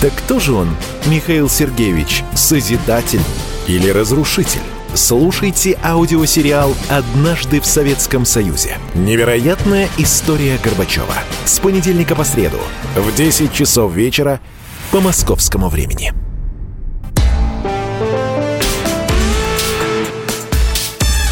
[0.00, 0.68] Так кто же он,
[1.06, 3.22] Михаил Сергеевич, созидатель
[3.66, 4.62] или разрушитель?
[4.98, 8.78] Слушайте аудиосериал «Однажды в Советском Союзе».
[8.94, 11.14] Невероятная история Горбачева.
[11.44, 12.58] С понедельника по среду
[12.96, 14.40] в 10 часов вечера
[14.90, 16.12] по московскому времени.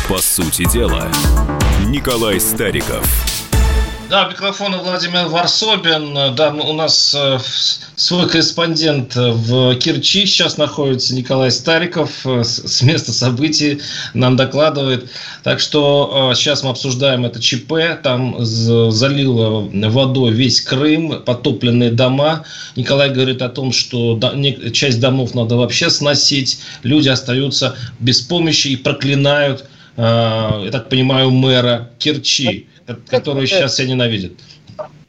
[0.08, 1.08] По сути дела,
[1.86, 3.35] Николай Стариков.
[4.08, 6.36] Да, микрофон Владимир Варсобин.
[6.36, 7.38] Да, у нас э,
[7.96, 12.24] свой корреспондент в Керчи сейчас находится Николай Стариков.
[12.24, 13.80] Э, с места событий
[14.14, 15.10] нам докладывает.
[15.42, 18.00] Так что э, сейчас мы обсуждаем это ЧП.
[18.00, 22.44] Там залило водой весь Крым, потопленные дома.
[22.76, 24.20] Николай говорит о том, что
[24.72, 26.60] часть домов надо вообще сносить.
[26.84, 29.64] Люди остаются без помощи и проклинают,
[29.96, 32.68] я так понимаю, мэра Керчи
[33.08, 34.32] которые сейчас все ненавидят.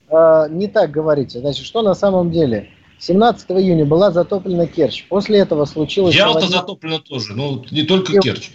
[0.10, 1.40] А, не так говорите.
[1.40, 2.70] Значит, что на самом деле?
[3.00, 5.08] 17 июня была затоплена Керчь.
[5.08, 6.16] После этого случилось...
[6.16, 6.58] Ялта сегодня...
[6.58, 8.50] затоплена тоже, ну не только Керчь.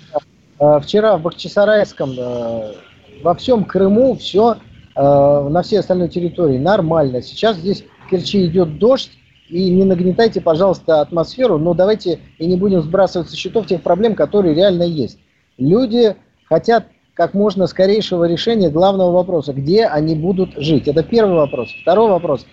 [0.59, 2.75] А, вчера в Бахчисарайском, а,
[3.23, 4.57] во всем Крыму все,
[4.95, 7.23] на всей остальной территории нормально.
[7.23, 9.11] Сейчас здесь в Керчи идет дождь,
[9.53, 14.15] и не нагнетайте, пожалуйста, атмосферу, но давайте и не будем сбрасывать со счетов тех проблем,
[14.15, 15.19] которые реально есть.
[15.59, 20.88] Люди хотят как можно скорейшего решения главного вопроса, где они будут жить.
[20.88, 21.70] Это первый вопрос.
[21.83, 22.46] Второй вопрос.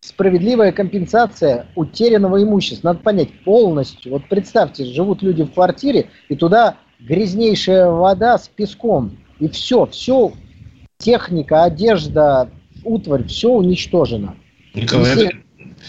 [0.00, 2.88] Справедливая компенсация утерянного имущества.
[2.88, 4.12] Надо понять полностью.
[4.12, 9.18] Вот представьте, живут люди в квартире, и туда грязнейшая вода с песком.
[9.40, 10.32] И все, все,
[10.98, 12.48] техника, одежда,
[12.84, 14.36] утварь, все уничтожено.
[14.74, 15.30] Николай.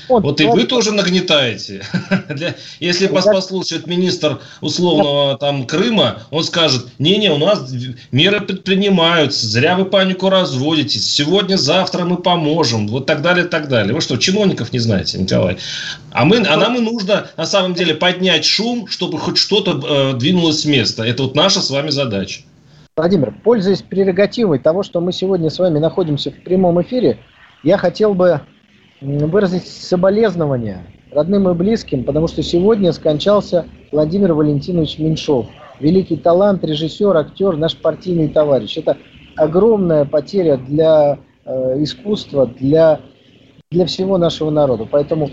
[0.07, 1.83] Вот, вот и вы тоже нагнетаете.
[2.79, 7.71] Если вас послушает министр условного там Крыма, он скажет, не-не, у нас
[8.11, 13.93] меры предпринимаются, зря вы панику разводитесь, сегодня, завтра мы поможем, вот так далее, так далее.
[13.93, 15.57] Вы что, чиновников не знаете, Николай?
[16.11, 20.17] А, мы, а нам и нужно, на самом деле, поднять шум, чтобы хоть что-то э,
[20.17, 21.03] двинулось с места.
[21.03, 22.41] Это вот наша с вами задача.
[22.95, 27.19] Владимир, пользуясь прерогативой того, что мы сегодня с вами находимся в прямом эфире,
[27.63, 28.41] я хотел бы
[29.01, 35.47] выразить соболезнования родным и близким, потому что сегодня скончался Владимир Валентинович Меньшов.
[35.79, 38.77] Великий талант, режиссер, актер, наш партийный товарищ.
[38.77, 38.97] Это
[39.37, 42.99] огромная потеря для э, искусства, для,
[43.71, 44.85] для всего нашего народа.
[44.89, 45.29] Поэтому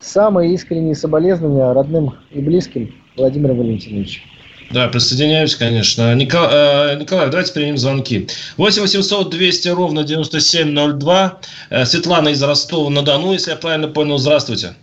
[0.00, 4.22] самые искренние соболезнования родным и близким Владимира Валентиновича.
[4.70, 6.14] Да, присоединяюсь, конечно.
[6.14, 8.28] Николай, э, Николай, давайте примем звонки.
[8.56, 11.40] 8 800 200 ровно 9702.
[11.70, 14.18] Э, Светлана из Ростова-на-Дону, если я правильно понял.
[14.18, 14.74] Здравствуйте.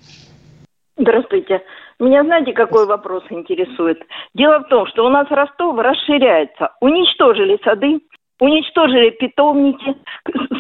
[0.98, 1.62] Здравствуйте.
[2.00, 4.00] Меня знаете, какой вопрос интересует?
[4.34, 6.72] Дело в том, что у нас Ростов расширяется.
[6.80, 8.00] Уничтожили сады,
[8.40, 9.96] уничтожили питомники,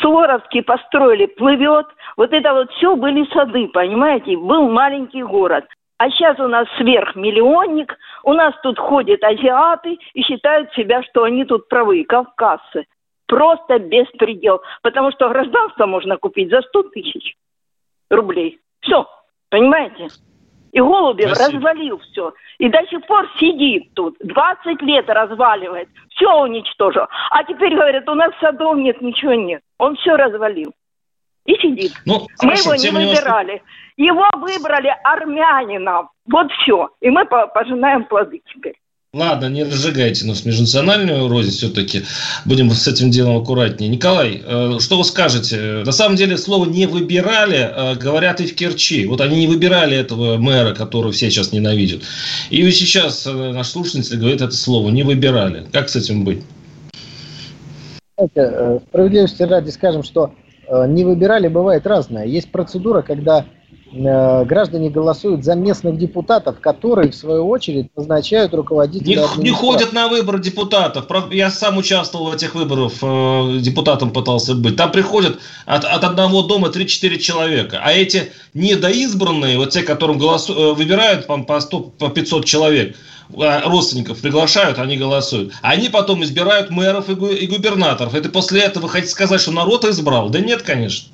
[0.02, 1.86] Суворовский построили, плывет.
[2.18, 4.36] Вот это вот все были сады, понимаете?
[4.38, 5.66] Был маленький город.
[5.98, 11.46] А сейчас у нас сверхмиллионник, у нас тут ходят азиаты и считают себя, что они
[11.46, 12.86] тут правы, кавказцы.
[13.28, 14.62] Просто беспредел.
[14.82, 17.36] Потому что гражданство можно купить за 100 тысяч
[18.10, 18.60] рублей.
[18.82, 19.08] Все,
[19.50, 20.08] понимаете?
[20.72, 21.58] И Голубев Спасибо.
[21.58, 22.34] развалил все.
[22.60, 24.16] И до сих пор сидит тут.
[24.20, 25.90] 20 лет разваливает.
[26.10, 27.08] Все уничтожил.
[27.32, 29.62] А теперь говорят, у нас садов нет, ничего нет.
[29.78, 30.74] Он все развалил.
[31.46, 31.94] И сидит.
[32.06, 33.52] Ну, Мы хорошо, его не выбирали.
[33.52, 33.66] Немножко...
[34.00, 36.10] Его выбрали армянином.
[36.32, 36.88] Вот все.
[37.02, 38.76] И мы пожинаем плоды теперь.
[39.14, 42.04] Ладно, не разжигайте нас межнациональную рознь все-таки.
[42.46, 43.90] Будем с этим делом аккуратнее.
[43.90, 45.84] Николай, э, что вы скажете?
[45.86, 49.06] На самом деле слово «не выбирали» э, говорят и в Керчи.
[49.06, 52.04] Вот они не выбирали этого мэра, которого все сейчас ненавидят.
[52.52, 55.66] И сейчас э, наш слушатель говорит это слово «не выбирали».
[55.74, 56.42] Как с этим быть?
[58.18, 60.32] Знаете, справедливости ради скажем, что
[60.88, 62.26] не выбирали бывает разное.
[62.26, 63.46] Есть процедура, когда
[63.92, 70.08] граждане голосуют за местных депутатов, которые, в свою очередь, назначают руководителей не, не ходят на
[70.08, 71.06] выборы депутатов.
[71.32, 74.76] Я сам участвовал в этих выборах, э, депутатом пытался быть.
[74.76, 77.80] Там приходят от, от одного дома 3-4 человека.
[77.84, 82.96] А эти недоизбранные, вот те, которым голосу, э, выбирают по, по, 100, по 500 человек,
[83.32, 85.54] родственников приглашают, они голосуют.
[85.62, 88.16] Они потом избирают мэров и губернаторов.
[88.16, 90.30] Это после этого вы хотите сказать, что народ избрал?
[90.30, 91.10] Да нет, конечно.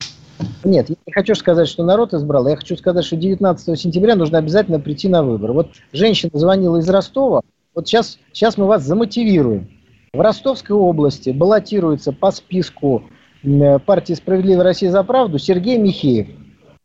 [0.63, 2.48] Нет, я не хочу сказать, что народ избрал.
[2.48, 5.54] Я хочу сказать, что 19 сентября нужно обязательно прийти на выборы.
[5.54, 7.41] Вот женщина звонила из Ростова.
[7.74, 9.69] Вот сейчас, сейчас мы вас замотивируем.
[10.13, 13.04] В Ростовской области баллотируется по списку
[13.86, 16.28] партии «Справедливая Россия за правду» Сергей Михеев.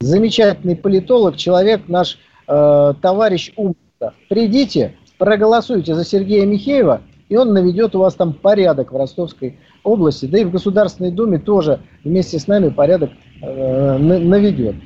[0.01, 4.15] Замечательный политолог, человек, наш э, товарищ умница.
[4.29, 10.27] Придите, проголосуйте за Сергея Михеева, и он наведет у вас там порядок в Ростовской области,
[10.27, 14.77] да и в Государственной Думе тоже вместе с нами порядок э, наведет.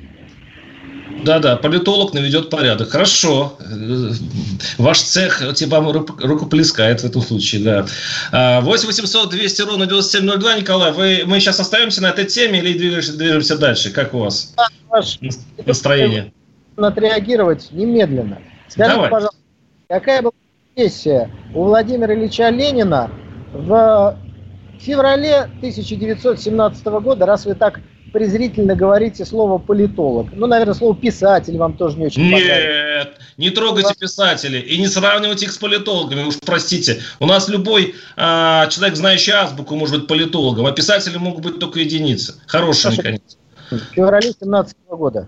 [1.23, 2.89] Да-да, политолог наведет порядок.
[2.89, 3.57] Хорошо.
[4.77, 7.85] Ваш цех типа вам рукоплескает в этом случае,
[8.31, 8.61] да.
[8.61, 13.17] 8 800 200 ровно 9702, Николай, вы, мы сейчас остаемся на этой теме или движемся,
[13.17, 13.91] движемся дальше?
[13.91, 14.53] Как у вас
[14.89, 15.19] Ваш...
[15.65, 16.33] настроение?
[16.77, 18.39] Отреагировать немедленно.
[18.67, 19.09] Скажите, Давай.
[19.09, 19.39] пожалуйста,
[19.87, 20.33] какая была
[20.75, 23.09] сессия у Владимира Ильича Ленина
[23.53, 24.17] в
[24.79, 27.79] феврале 1917 года, раз вы так
[28.15, 30.27] презрительно говорите слово политолог.
[30.31, 35.47] Ну, наверное, слово писатель вам тоже не очень Нет, не трогайте писателей и не сравнивайте
[35.47, 37.01] их с политологами, уж простите.
[37.19, 41.81] У нас любой а, человек, знающий азбуку, может быть политологом, а писатели могут быть только
[41.81, 42.35] единицы.
[42.47, 43.37] Хорошие, наконец.
[43.69, 45.27] В феврале 17 года.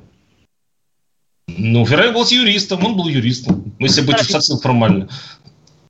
[1.49, 5.09] Ну, Феррari был юристом, он был юристом, если быть совсем формально.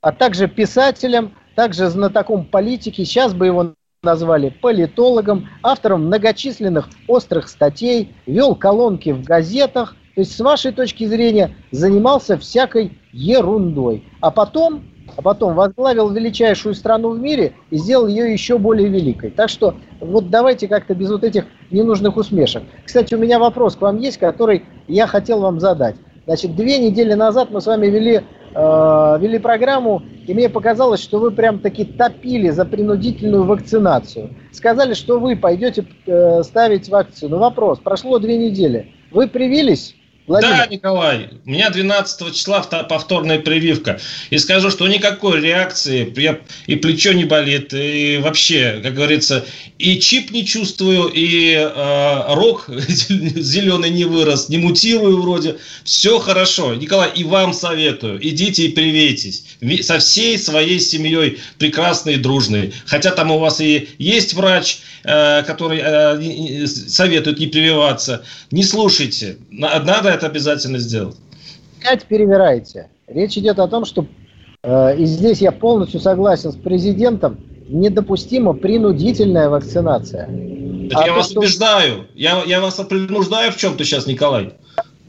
[0.00, 8.14] А также писателем, также знатоком политики, сейчас бы его назвали политологом, автором многочисленных острых статей,
[8.26, 14.04] вел колонки в газетах, то есть с вашей точки зрения занимался всякой ерундой.
[14.20, 14.84] А потом,
[15.16, 19.30] а потом возглавил величайшую страну в мире и сделал ее еще более великой.
[19.30, 22.62] Так что вот давайте как-то без вот этих ненужных усмешек.
[22.84, 25.96] Кстати, у меня вопрос к вам есть, который я хотел вам задать.
[26.24, 28.20] Значит, две недели назад мы с вами вели
[28.54, 34.34] э, вели программу, и мне показалось, что вы прям таки топили за принудительную вакцинацию.
[34.52, 37.38] Сказали, что вы пойдете э, ставить вакцину.
[37.38, 38.92] Вопрос, прошло две недели.
[39.10, 39.94] Вы привились?
[40.28, 40.56] Владимир.
[40.56, 43.98] Да, Николай, у меня 12 числа повторная прививка.
[44.28, 49.46] И скажу, что никакой реакции, я, и плечо не болит, и вообще, как говорится,
[49.78, 55.56] и чип не чувствую, и э, рог зеленый не вырос, не мутирую вроде.
[55.84, 56.74] Все хорошо.
[56.74, 59.44] Николай, и вам советую, идите и привейтесь.
[59.80, 62.74] Со всей своей семьей прекрасной и дружной.
[62.84, 68.24] Хотя там у вас и есть врач, э, который э, советует не прививаться.
[68.50, 69.38] Не слушайте.
[69.50, 71.16] Надо это обязательно сделать.
[71.80, 72.88] Опять перевираете.
[73.06, 74.06] Речь идет о том, что,
[74.62, 80.26] э, и здесь я полностью согласен с президентом, недопустима принудительная вакцинация.
[80.90, 81.40] Так а я то, вас что...
[81.40, 82.06] убеждаю.
[82.14, 84.54] Я, я вас принуждаю в чем-то сейчас, Николай.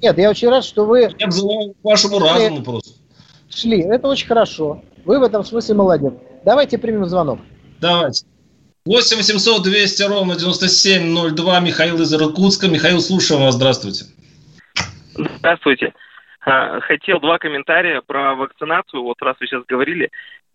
[0.02, 1.10] Нет, я очень рад, что вы...
[1.18, 2.92] Я взываю к вашему разуму просто.
[3.50, 3.82] Шли.
[3.82, 4.82] Это очень хорошо.
[5.06, 6.14] Вы в этом смысле молодец.
[6.46, 7.40] Давайте примем звонок.
[7.82, 8.26] Давайте.
[8.86, 11.60] 8 800 200 ровно 9702.
[11.60, 12.68] Михаил из Иркутска.
[12.68, 13.56] Михаил, слушаем вас.
[13.56, 14.06] Здравствуйте.
[15.20, 15.94] Здравствуйте.
[16.46, 19.04] А, хотел два комментария про вакцинацию.
[19.04, 20.10] Вот раз вы сейчас говорили.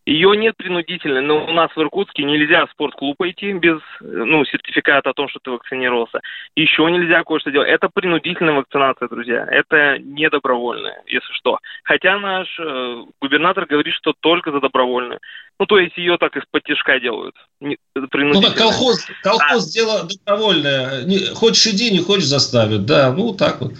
[0.06, 5.10] Ее нет принудительной, но у нас в Иркутске нельзя в спортклуб пойти без ну, сертификата
[5.10, 6.20] о том, что ты вакцинировался.
[6.54, 7.70] Еще нельзя кое-что делать.
[7.70, 9.46] Это принудительная вакцинация, друзья.
[9.50, 11.58] Это не добровольная, если что.
[11.84, 15.20] Хотя наш э, губернатор говорит, что только за добровольную.
[15.58, 17.34] Ну, то есть ее так из-под тяжка делают.
[17.60, 19.72] Не, ну, так колхоз, колхоз а.
[19.72, 21.04] дело добровольное.
[21.04, 22.84] Не, хочешь иди, не хочешь заставят.
[22.84, 23.72] Да, ну, так вот.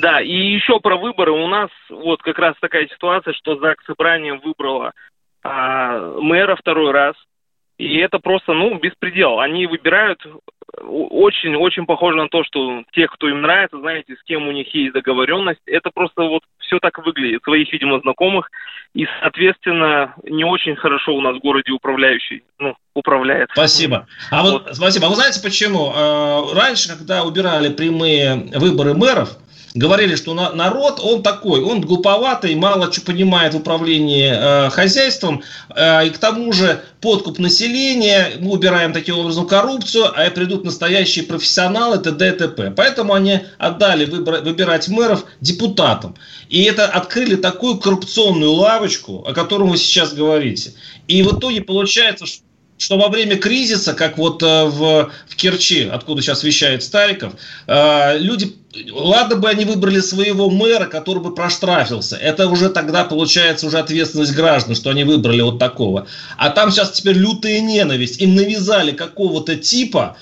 [0.00, 1.30] Да, и еще про выборы.
[1.30, 4.92] У нас вот как раз такая ситуация, что ЗАГС собранием выбрала
[5.42, 7.14] а, мэра второй раз.
[7.78, 9.38] И это просто, ну, беспредел.
[9.38, 10.20] Они выбирают
[10.82, 14.92] очень-очень похоже на то, что тех, кто им нравится, знаете, с кем у них есть
[14.92, 18.50] договоренность, это просто вот все так выглядит, своих, видимо, знакомых,
[18.94, 23.48] и, соответственно, не очень хорошо у нас в городе управляющий, ну, управляет.
[23.52, 24.06] Спасибо.
[24.30, 25.06] А вот, вот спасибо.
[25.06, 25.92] А вы знаете почему?
[25.94, 29.30] А, раньше, когда убирали прямые выборы мэров,
[29.74, 35.42] говорили, что на, народ, он такой, он глуповатый, мало что понимает в управлении э, хозяйством,
[35.74, 41.24] э, и к тому же подкуп населения, мы убираем таким образом коррупцию, а придут настоящие
[41.24, 42.28] профессионалы, т.д.
[42.28, 42.72] и т.п.
[42.76, 46.16] Поэтому они отдали выбор, выбирать мэров депутатам.
[46.48, 50.72] И это открыли такую коррупционную лавочку, о котором вы сейчас говорите.
[51.06, 52.47] И в итоге получается, что
[52.78, 57.34] что во время кризиса, как вот э, в, в Керчи, откуда сейчас вещает Стариков,
[57.66, 58.54] э, люди,
[58.92, 64.34] ладно бы они выбрали своего мэра, который бы проштрафился, это уже тогда получается уже ответственность
[64.34, 66.06] граждан, что они выбрали вот такого.
[66.36, 70.16] А там сейчас теперь лютая ненависть, им навязали какого-то типа,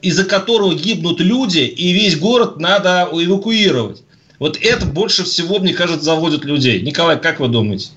[0.00, 4.02] из-за которого гибнут люди, и весь город надо эвакуировать.
[4.38, 6.80] Вот это больше всего, мне кажется, заводит людей.
[6.80, 7.90] Николай, как вы думаете?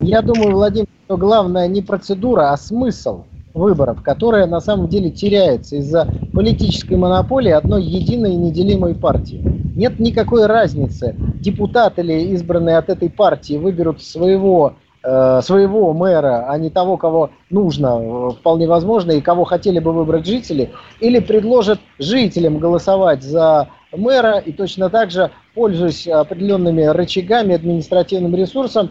[0.00, 5.76] Я думаю, Владимир, что главное не процедура, а смысл выборов, которая на самом деле теряется
[5.76, 9.40] из-за политической монополии одной единой и неделимой партии.
[9.76, 16.58] Нет никакой разницы, депутат или избранные от этой партии выберут своего э, своего мэра, а
[16.58, 21.78] не того, кого нужно, э, вполне возможно, и кого хотели бы выбрать жители, или предложат
[21.98, 28.90] жителям голосовать за мэра и точно так же, пользуясь определенными рычагами, административным ресурсом,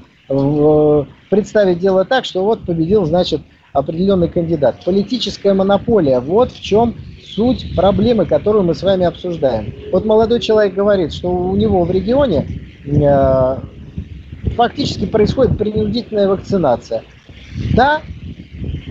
[1.30, 3.42] представить дело так, что вот победил, значит,
[3.74, 4.78] определенный кандидат.
[4.86, 9.74] Политическая монополия, вот в чем суть проблемы, которую мы с вами обсуждаем.
[9.92, 12.48] Вот молодой человек говорит, что у него в регионе
[12.86, 13.58] э,
[14.56, 17.04] фактически происходит принудительная вакцинация.
[17.76, 18.02] Да,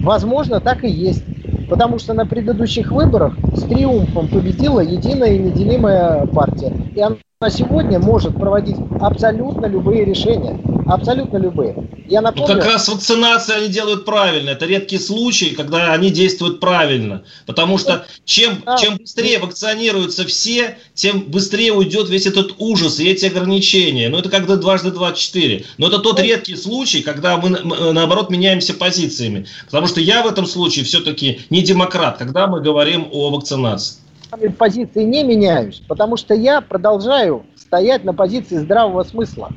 [0.01, 1.25] возможно, так и есть.
[1.69, 6.73] Потому что на предыдущих выборах с триумфом победила единая и неделимая партия.
[6.95, 7.17] И она
[7.51, 10.59] сегодня может проводить абсолютно любые решения.
[10.87, 11.75] Абсолютно любые.
[12.09, 12.55] Я напомню...
[12.55, 14.51] Ну, как раз вакцинацию они делают правильно.
[14.51, 17.23] Это редкий случай, когда они действуют правильно.
[17.47, 23.27] Потому что чем, чем быстрее вакцинируются все, тем быстрее уйдет весь этот ужас и эти
[23.27, 24.09] ограничения.
[24.09, 25.65] Ну, это как дважды 24.
[25.79, 27.51] Но это тот редкий случай, когда мы,
[27.93, 29.47] наоборот, меняемся позициями.
[29.67, 34.02] Потому что я в этом случае все-таки не демократ, когда мы говорим о вакцинации
[34.57, 39.51] позиции не меняюсь, потому что я продолжаю стоять на позиции здравого смысла.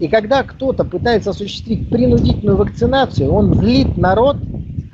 [0.00, 4.36] И когда кто-то пытается осуществить принудительную вакцинацию, он злит народ,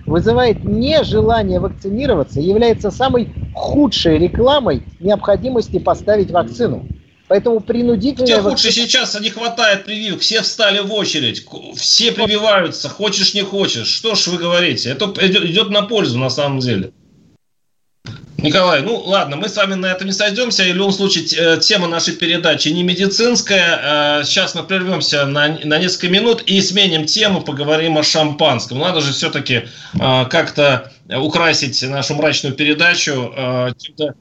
[0.07, 6.87] вызывает нежелание вакцинироваться, является самой худшей рекламой необходимости поставить вакцину.
[7.29, 8.41] Поэтому принудительная...
[8.41, 13.87] Где худше сейчас не хватает прививок, все встали в очередь, все прививаются, хочешь не хочешь.
[13.87, 14.91] Что ж вы говорите?
[14.91, 16.93] Это идет на пользу на самом деле.
[18.43, 20.65] Николай, ну ладно, мы с вами на этом не сойдемся.
[20.65, 24.21] В любом случае, э, тема нашей передачи не медицинская.
[24.21, 28.81] Э, сейчас мы прервемся на, на несколько минут и сменим тему, поговорим о шампанском.
[28.81, 33.33] Надо же все-таки э, как-то украсить нашу мрачную передачу
[33.79, 34.15] чем-то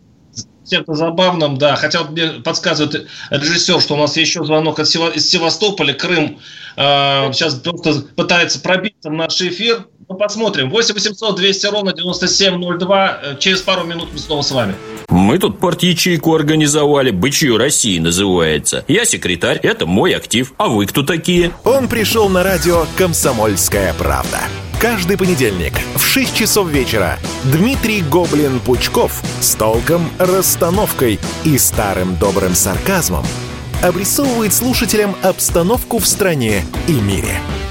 [0.70, 1.76] чем-то забавным, да.
[1.76, 4.92] Хотя мне подсказывает режиссер, что у нас еще звонок из
[5.30, 6.40] Севастополя, Крым.
[6.76, 9.86] Сейчас просто пытается пробиться в наш эфир.
[10.12, 10.70] Ну, посмотрим.
[10.70, 13.20] 8 800 200 ровно 9702.
[13.24, 14.76] Э, через пару минут мы снова с вами.
[15.08, 18.84] Мы тут порт-ячейку организовали, «Бычью России» называется.
[18.90, 20.54] Я секретарь, это мой актив.
[20.58, 21.52] А вы кто такие?
[21.64, 24.40] Он пришел на радио «Комсомольская правда».
[24.82, 33.24] Каждый понедельник в 6 часов вечера Дмитрий Гоблин-Пучков с толком, расстановкой и старым добрым сарказмом
[33.82, 37.40] обрисовывает слушателям обстановку в стране и мире–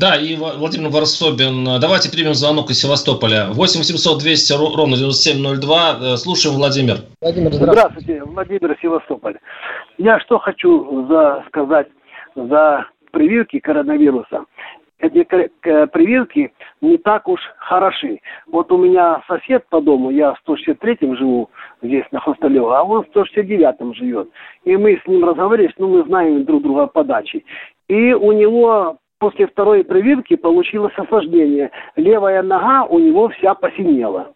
[0.00, 1.78] да, и Владимир Варсобин.
[1.78, 3.48] Давайте примем звонок из Севастополя.
[3.50, 5.98] 8 700 200 ровно 9702.
[6.00, 6.96] Э, слушаем, Владимир.
[7.20, 7.80] Владимир, здравствуйте.
[7.80, 8.24] здравствуйте.
[8.24, 9.38] Владимир Севастополь.
[9.98, 11.88] Я что хочу за, сказать
[12.34, 14.44] за прививки коронавируса.
[15.00, 18.20] Эти прививки не так уж хороши.
[18.46, 21.50] Вот у меня сосед по дому, я в 163-м живу,
[21.82, 24.28] здесь на Хрусталево, а он в 169-м живет.
[24.64, 27.44] И мы с ним разговаривали, ну, мы знаем друг друга подачи.
[27.88, 31.70] И у него после второй прививки получилось осложнение.
[31.94, 34.32] Левая нога у него вся посинела.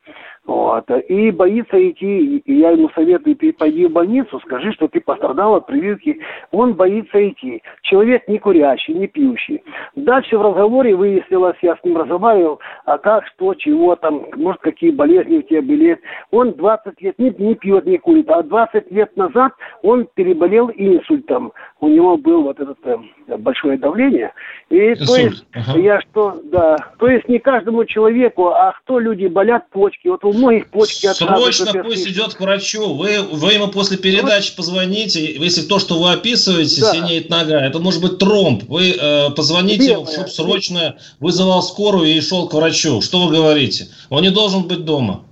[0.47, 0.85] Вот.
[1.09, 5.67] И боится идти, и я ему советую, пойди в больницу, скажи, что ты пострадал от
[5.67, 6.21] прививки.
[6.51, 7.63] Он боится идти.
[7.81, 9.63] Человек не курящий, не пьющий.
[9.97, 14.91] Дальше в разговоре выяснилось, я с ним разговаривал, а как, что, чего там, может, какие
[14.91, 15.99] болезни у тебя были.
[16.31, 21.53] Он 20 лет не, не пьет, не курит, а 20 лет назад он переболел инсультом.
[21.81, 22.97] У него был вот это э,
[23.27, 24.33] большое давление.
[24.71, 25.07] И Инсульт.
[25.07, 25.79] то есть, ага.
[25.79, 30.09] я что, да, то есть не каждому человеку, а кто люди болят почки.
[30.09, 32.95] Вот у многих почки Срочно пусть идет к врачу.
[32.95, 35.25] Вы, вы ему после передачи позвоните.
[35.37, 36.93] Если то, что вы описываете, да.
[36.93, 38.65] синеет нога, это может быть тромб.
[38.69, 43.01] Вы э, позвоните ему, чтобы срочно вызывал скорую и шел к врачу.
[43.01, 43.89] Что вы говорите?
[44.11, 45.25] Он не должен быть дома.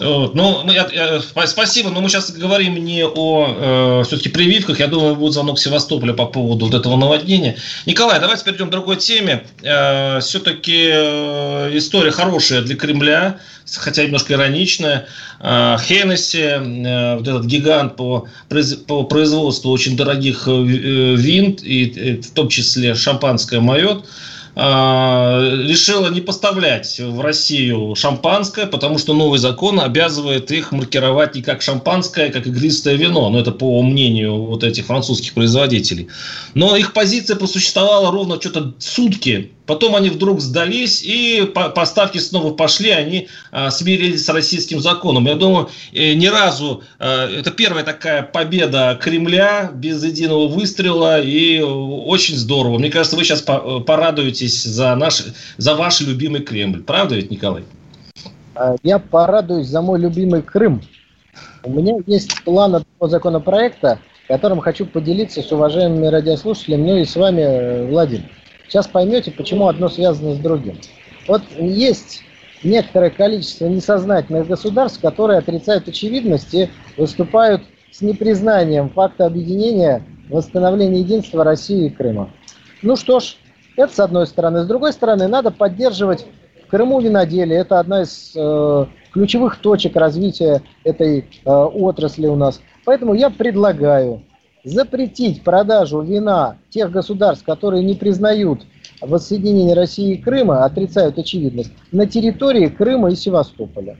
[0.00, 0.34] Вот.
[0.34, 4.80] Ну, я, я, спасибо, но мы сейчас говорим не о э, все-таки прививках.
[4.80, 7.56] Я думаю, будет звонок Севастополя по поводу вот этого наводнения.
[7.86, 9.44] Николай, давайте перейдем к другой теме.
[9.62, 13.40] Э, все-таки э, история хорошая для Кремля,
[13.76, 15.06] хотя немножко ироничная.
[15.38, 18.26] Э, Хеннесси, э, вот этот гигант по,
[18.86, 24.06] по производству очень дорогих э, винт, и, и в том числе шампанское майот,
[24.56, 31.62] решила не поставлять в Россию шампанское, потому что новый закон обязывает их маркировать не как
[31.62, 33.30] шампанское, как игристое вино.
[33.30, 36.08] Но это по мнению вот этих французских производителей.
[36.54, 42.90] Но их позиция просуществовала ровно что-то сутки Потом они вдруг сдались, и поставки снова пошли,
[42.90, 45.26] они а, смирились с российским законом.
[45.26, 51.60] Я думаю, э, ни разу, а, это первая такая победа Кремля без единого выстрела, и
[51.60, 52.78] очень здорово.
[52.78, 55.22] Мне кажется, вы сейчас порадуетесь за, наш,
[55.56, 56.82] за ваш любимый Кремль.
[56.82, 57.62] Правда ведь, Николай?
[58.56, 60.82] А, я порадуюсь за мой любимый Крым.
[61.62, 67.14] У меня есть план одного законопроекта, которым хочу поделиться с уважаемыми радиослушателями, ну и с
[67.14, 68.24] вами, Владимир.
[68.70, 70.78] Сейчас поймете, почему одно связано с другим.
[71.26, 72.22] Вот есть
[72.62, 81.42] некоторое количество несознательных государств, которые отрицают очевидность и выступают с непризнанием факта объединения, восстановления единства
[81.42, 82.30] России и Крыма.
[82.82, 83.38] Ну что ж,
[83.76, 84.62] это с одной стороны.
[84.62, 86.24] С другой стороны, надо поддерживать
[86.64, 87.58] в Крыму виноделие.
[87.58, 92.60] Это одна из э, ключевых точек развития этой э, отрасли у нас.
[92.84, 94.22] Поэтому я предлагаю
[94.64, 98.62] запретить продажу вина тех государств, которые не признают
[99.00, 103.96] воссоединение России и Крыма, отрицают очевидность, на территории Крыма и Севастополя.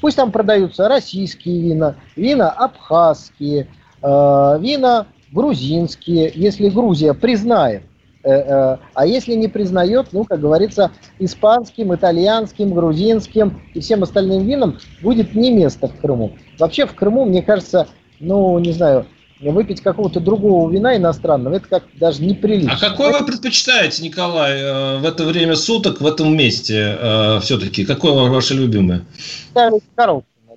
[0.00, 3.68] Пусть там продаются российские вина, вина абхазские,
[4.02, 7.84] э, вина грузинские, если Грузия признает.
[8.22, 14.46] Э, э, а если не признает, ну, как говорится, испанским, итальянским, грузинским и всем остальным
[14.46, 16.32] винам будет не место в Крыму.
[16.58, 17.86] Вообще в Крыму, мне кажется,
[18.20, 19.06] ну, не знаю,
[19.40, 22.74] выпить какого-то другого вина иностранного, это как даже неприлично.
[22.74, 27.84] А какой вы предпочитаете, Николай, э, в это время суток, в этом месте э, все-таки?
[27.84, 29.04] Какое ваше любимое?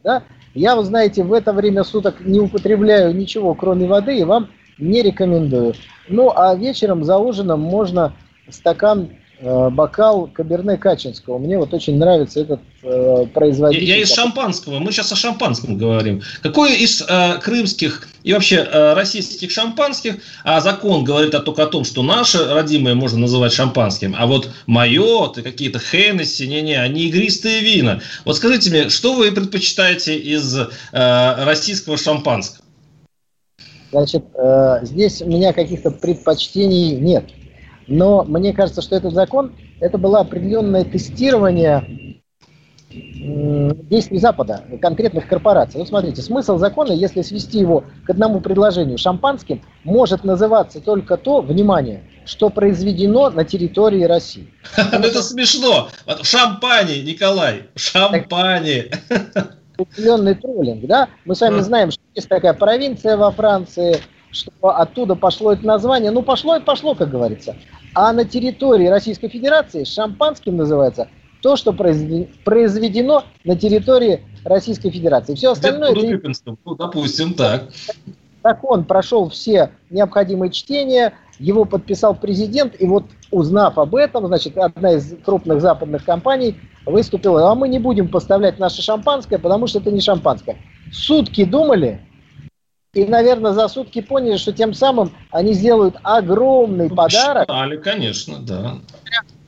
[0.03, 0.23] Да?
[0.53, 5.01] Я, вы знаете, в это время суток не употребляю ничего, кроме воды, и вам не
[5.01, 5.73] рекомендую.
[6.07, 8.13] Ну, а вечером за ужином можно
[8.49, 9.09] стакан
[9.42, 11.38] бокал Каберне Качинского.
[11.38, 13.86] Мне вот очень нравится этот э, производитель.
[13.86, 14.80] Я, я из шампанского.
[14.80, 16.22] Мы сейчас о шампанском говорим.
[16.42, 21.68] Какой из э, крымских и вообще э, российских шампанских, а закон говорит а только о
[21.68, 27.62] том, что наше родимое можно называть шампанским, а вот мое, какие-то Хеннесси, не-не, они игристые
[27.62, 28.02] вина.
[28.26, 32.66] Вот скажите мне, что вы предпочитаете из э, российского шампанского?
[33.92, 37.26] Значит, э, здесь у меня каких-то предпочтений нет.
[37.88, 42.18] Но мне кажется, что этот закон, это было определенное тестирование
[42.90, 45.80] действий Запада, конкретных корпораций.
[45.80, 51.42] Вот смотрите, смысл закона, если свести его к одному предложению шампанским, может называться только то,
[51.42, 54.54] внимание, что произведено на территории России.
[54.78, 55.90] Это смешно.
[56.24, 58.90] Шампани, Николай, шампани.
[59.78, 61.08] Определенный троллинг, да?
[61.26, 63.98] Мы с вами знаем, что есть такая провинция во Франции,
[64.32, 66.11] что оттуда пошло это название.
[66.11, 67.55] Ну, пошло и пошло, как говорится.
[67.93, 71.07] А на территории Российской Федерации шампанским называется
[71.41, 75.36] то, что произведено на территории Российской Федерации.
[75.36, 75.91] Все остальное...
[75.91, 76.32] Это...
[76.65, 77.69] Ну, допустим, так.
[78.43, 84.93] Закон прошел все необходимые чтения, его подписал президент, и вот узнав об этом, значит, одна
[84.93, 86.55] из крупных западных компаний
[86.86, 90.57] выступила, а мы не будем поставлять наше шампанское, потому что это не шампанское.
[90.91, 92.01] Сутки думали,
[92.94, 97.48] и, наверное, за сутки поняли, что тем самым они сделают огромный ну, подарок.
[97.48, 98.78] Посчитали, конечно, да.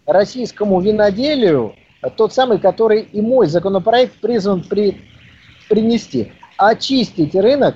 [0.05, 1.75] Российскому виноделию,
[2.15, 5.01] тот самый, который и мой законопроект призван при,
[5.67, 6.31] принести.
[6.57, 7.75] Очистить рынок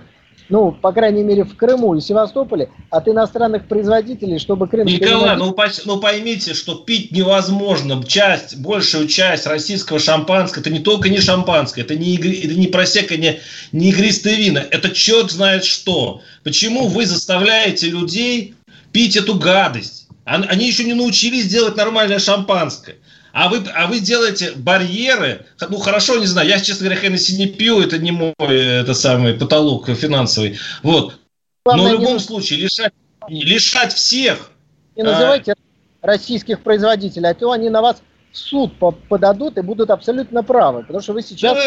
[0.53, 4.85] ну, по крайней мере, в Крыму и Севастополе от иностранных производителей, чтобы Крым...
[4.85, 8.03] Николай, ну, ну поймите, что пить невозможно.
[8.07, 13.17] Часть, большую часть российского шампанского, это не только не шампанское, это не, это не просека,
[13.17, 13.39] не,
[13.71, 16.21] не игристые вина, это черт знает что.
[16.43, 18.53] Почему вы заставляете людей
[18.91, 20.07] пить эту гадость?
[20.23, 22.97] Они еще не научились делать нормальное шампанское.
[23.33, 27.47] А вы, а вы делаете барьеры, ну хорошо, не знаю, я, честно говоря, Хеннесси не
[27.47, 30.59] пью, это не мой это самый потолок финансовый.
[30.83, 31.19] Вот.
[31.65, 32.93] Но в любом случае лишать,
[33.27, 34.51] лишать всех.
[34.95, 36.07] Не называйте а...
[36.07, 38.73] российских производителей, а то они на вас в суд
[39.09, 41.57] подадут и будут абсолютно правы, потому что вы сейчас...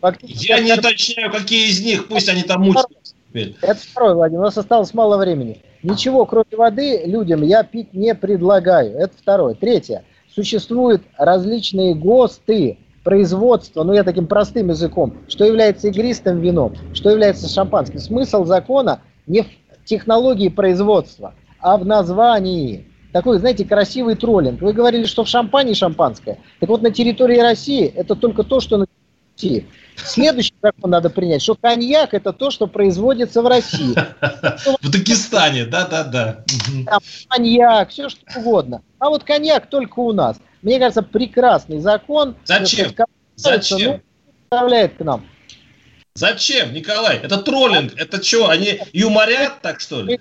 [0.00, 3.14] Да, я не уточняю, какие из них, пусть они там мучаются.
[3.34, 5.60] Это второй, Владимир, у нас осталось мало времени.
[5.82, 8.96] Ничего, кроме воды, людям я пить не предлагаю.
[8.96, 9.52] Это второе.
[9.52, 10.02] Третье
[10.36, 17.48] существуют различные ГОСТы, производства, ну я таким простым языком, что является игристым вином, что является
[17.48, 18.00] шампанским.
[18.00, 19.46] Смысл закона не в
[19.84, 22.88] технологии производства, а в названии.
[23.12, 24.60] Такой, знаете, красивый троллинг.
[24.60, 26.38] Вы говорили, что в шампане шампанское.
[26.58, 28.84] Так вот, на территории России это только то, что
[29.36, 29.66] России.
[30.04, 33.94] Следующий закон надо принять, что коньяк это то, что производится в России.
[34.82, 36.44] В Дагестане, да-да-да.
[37.28, 38.82] Коньяк, все что угодно.
[38.98, 40.38] А вот коньяк только у нас.
[40.62, 42.36] Мне кажется, прекрасный закон.
[42.44, 42.92] Зачем?
[43.36, 43.92] Зачем?
[43.92, 44.00] Ну,
[44.48, 45.26] представляет к нам.
[46.14, 47.18] Зачем, Николай?
[47.18, 47.92] Это троллинг.
[47.96, 50.18] Это что, они юморят так, что ли?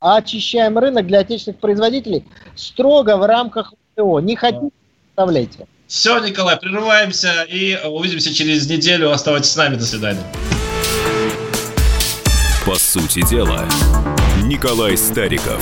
[0.00, 2.24] А очищаем рынок для отечественных производителей
[2.56, 4.18] строго в рамках ВТО.
[4.20, 4.70] Не хотите,
[5.04, 5.66] представляете.
[5.90, 9.10] Все, Николай, прерываемся и увидимся через неделю.
[9.10, 9.74] Оставайтесь с нами.
[9.74, 10.22] До свидания.
[12.64, 13.68] По сути дела,
[14.44, 15.60] Николай Стариков.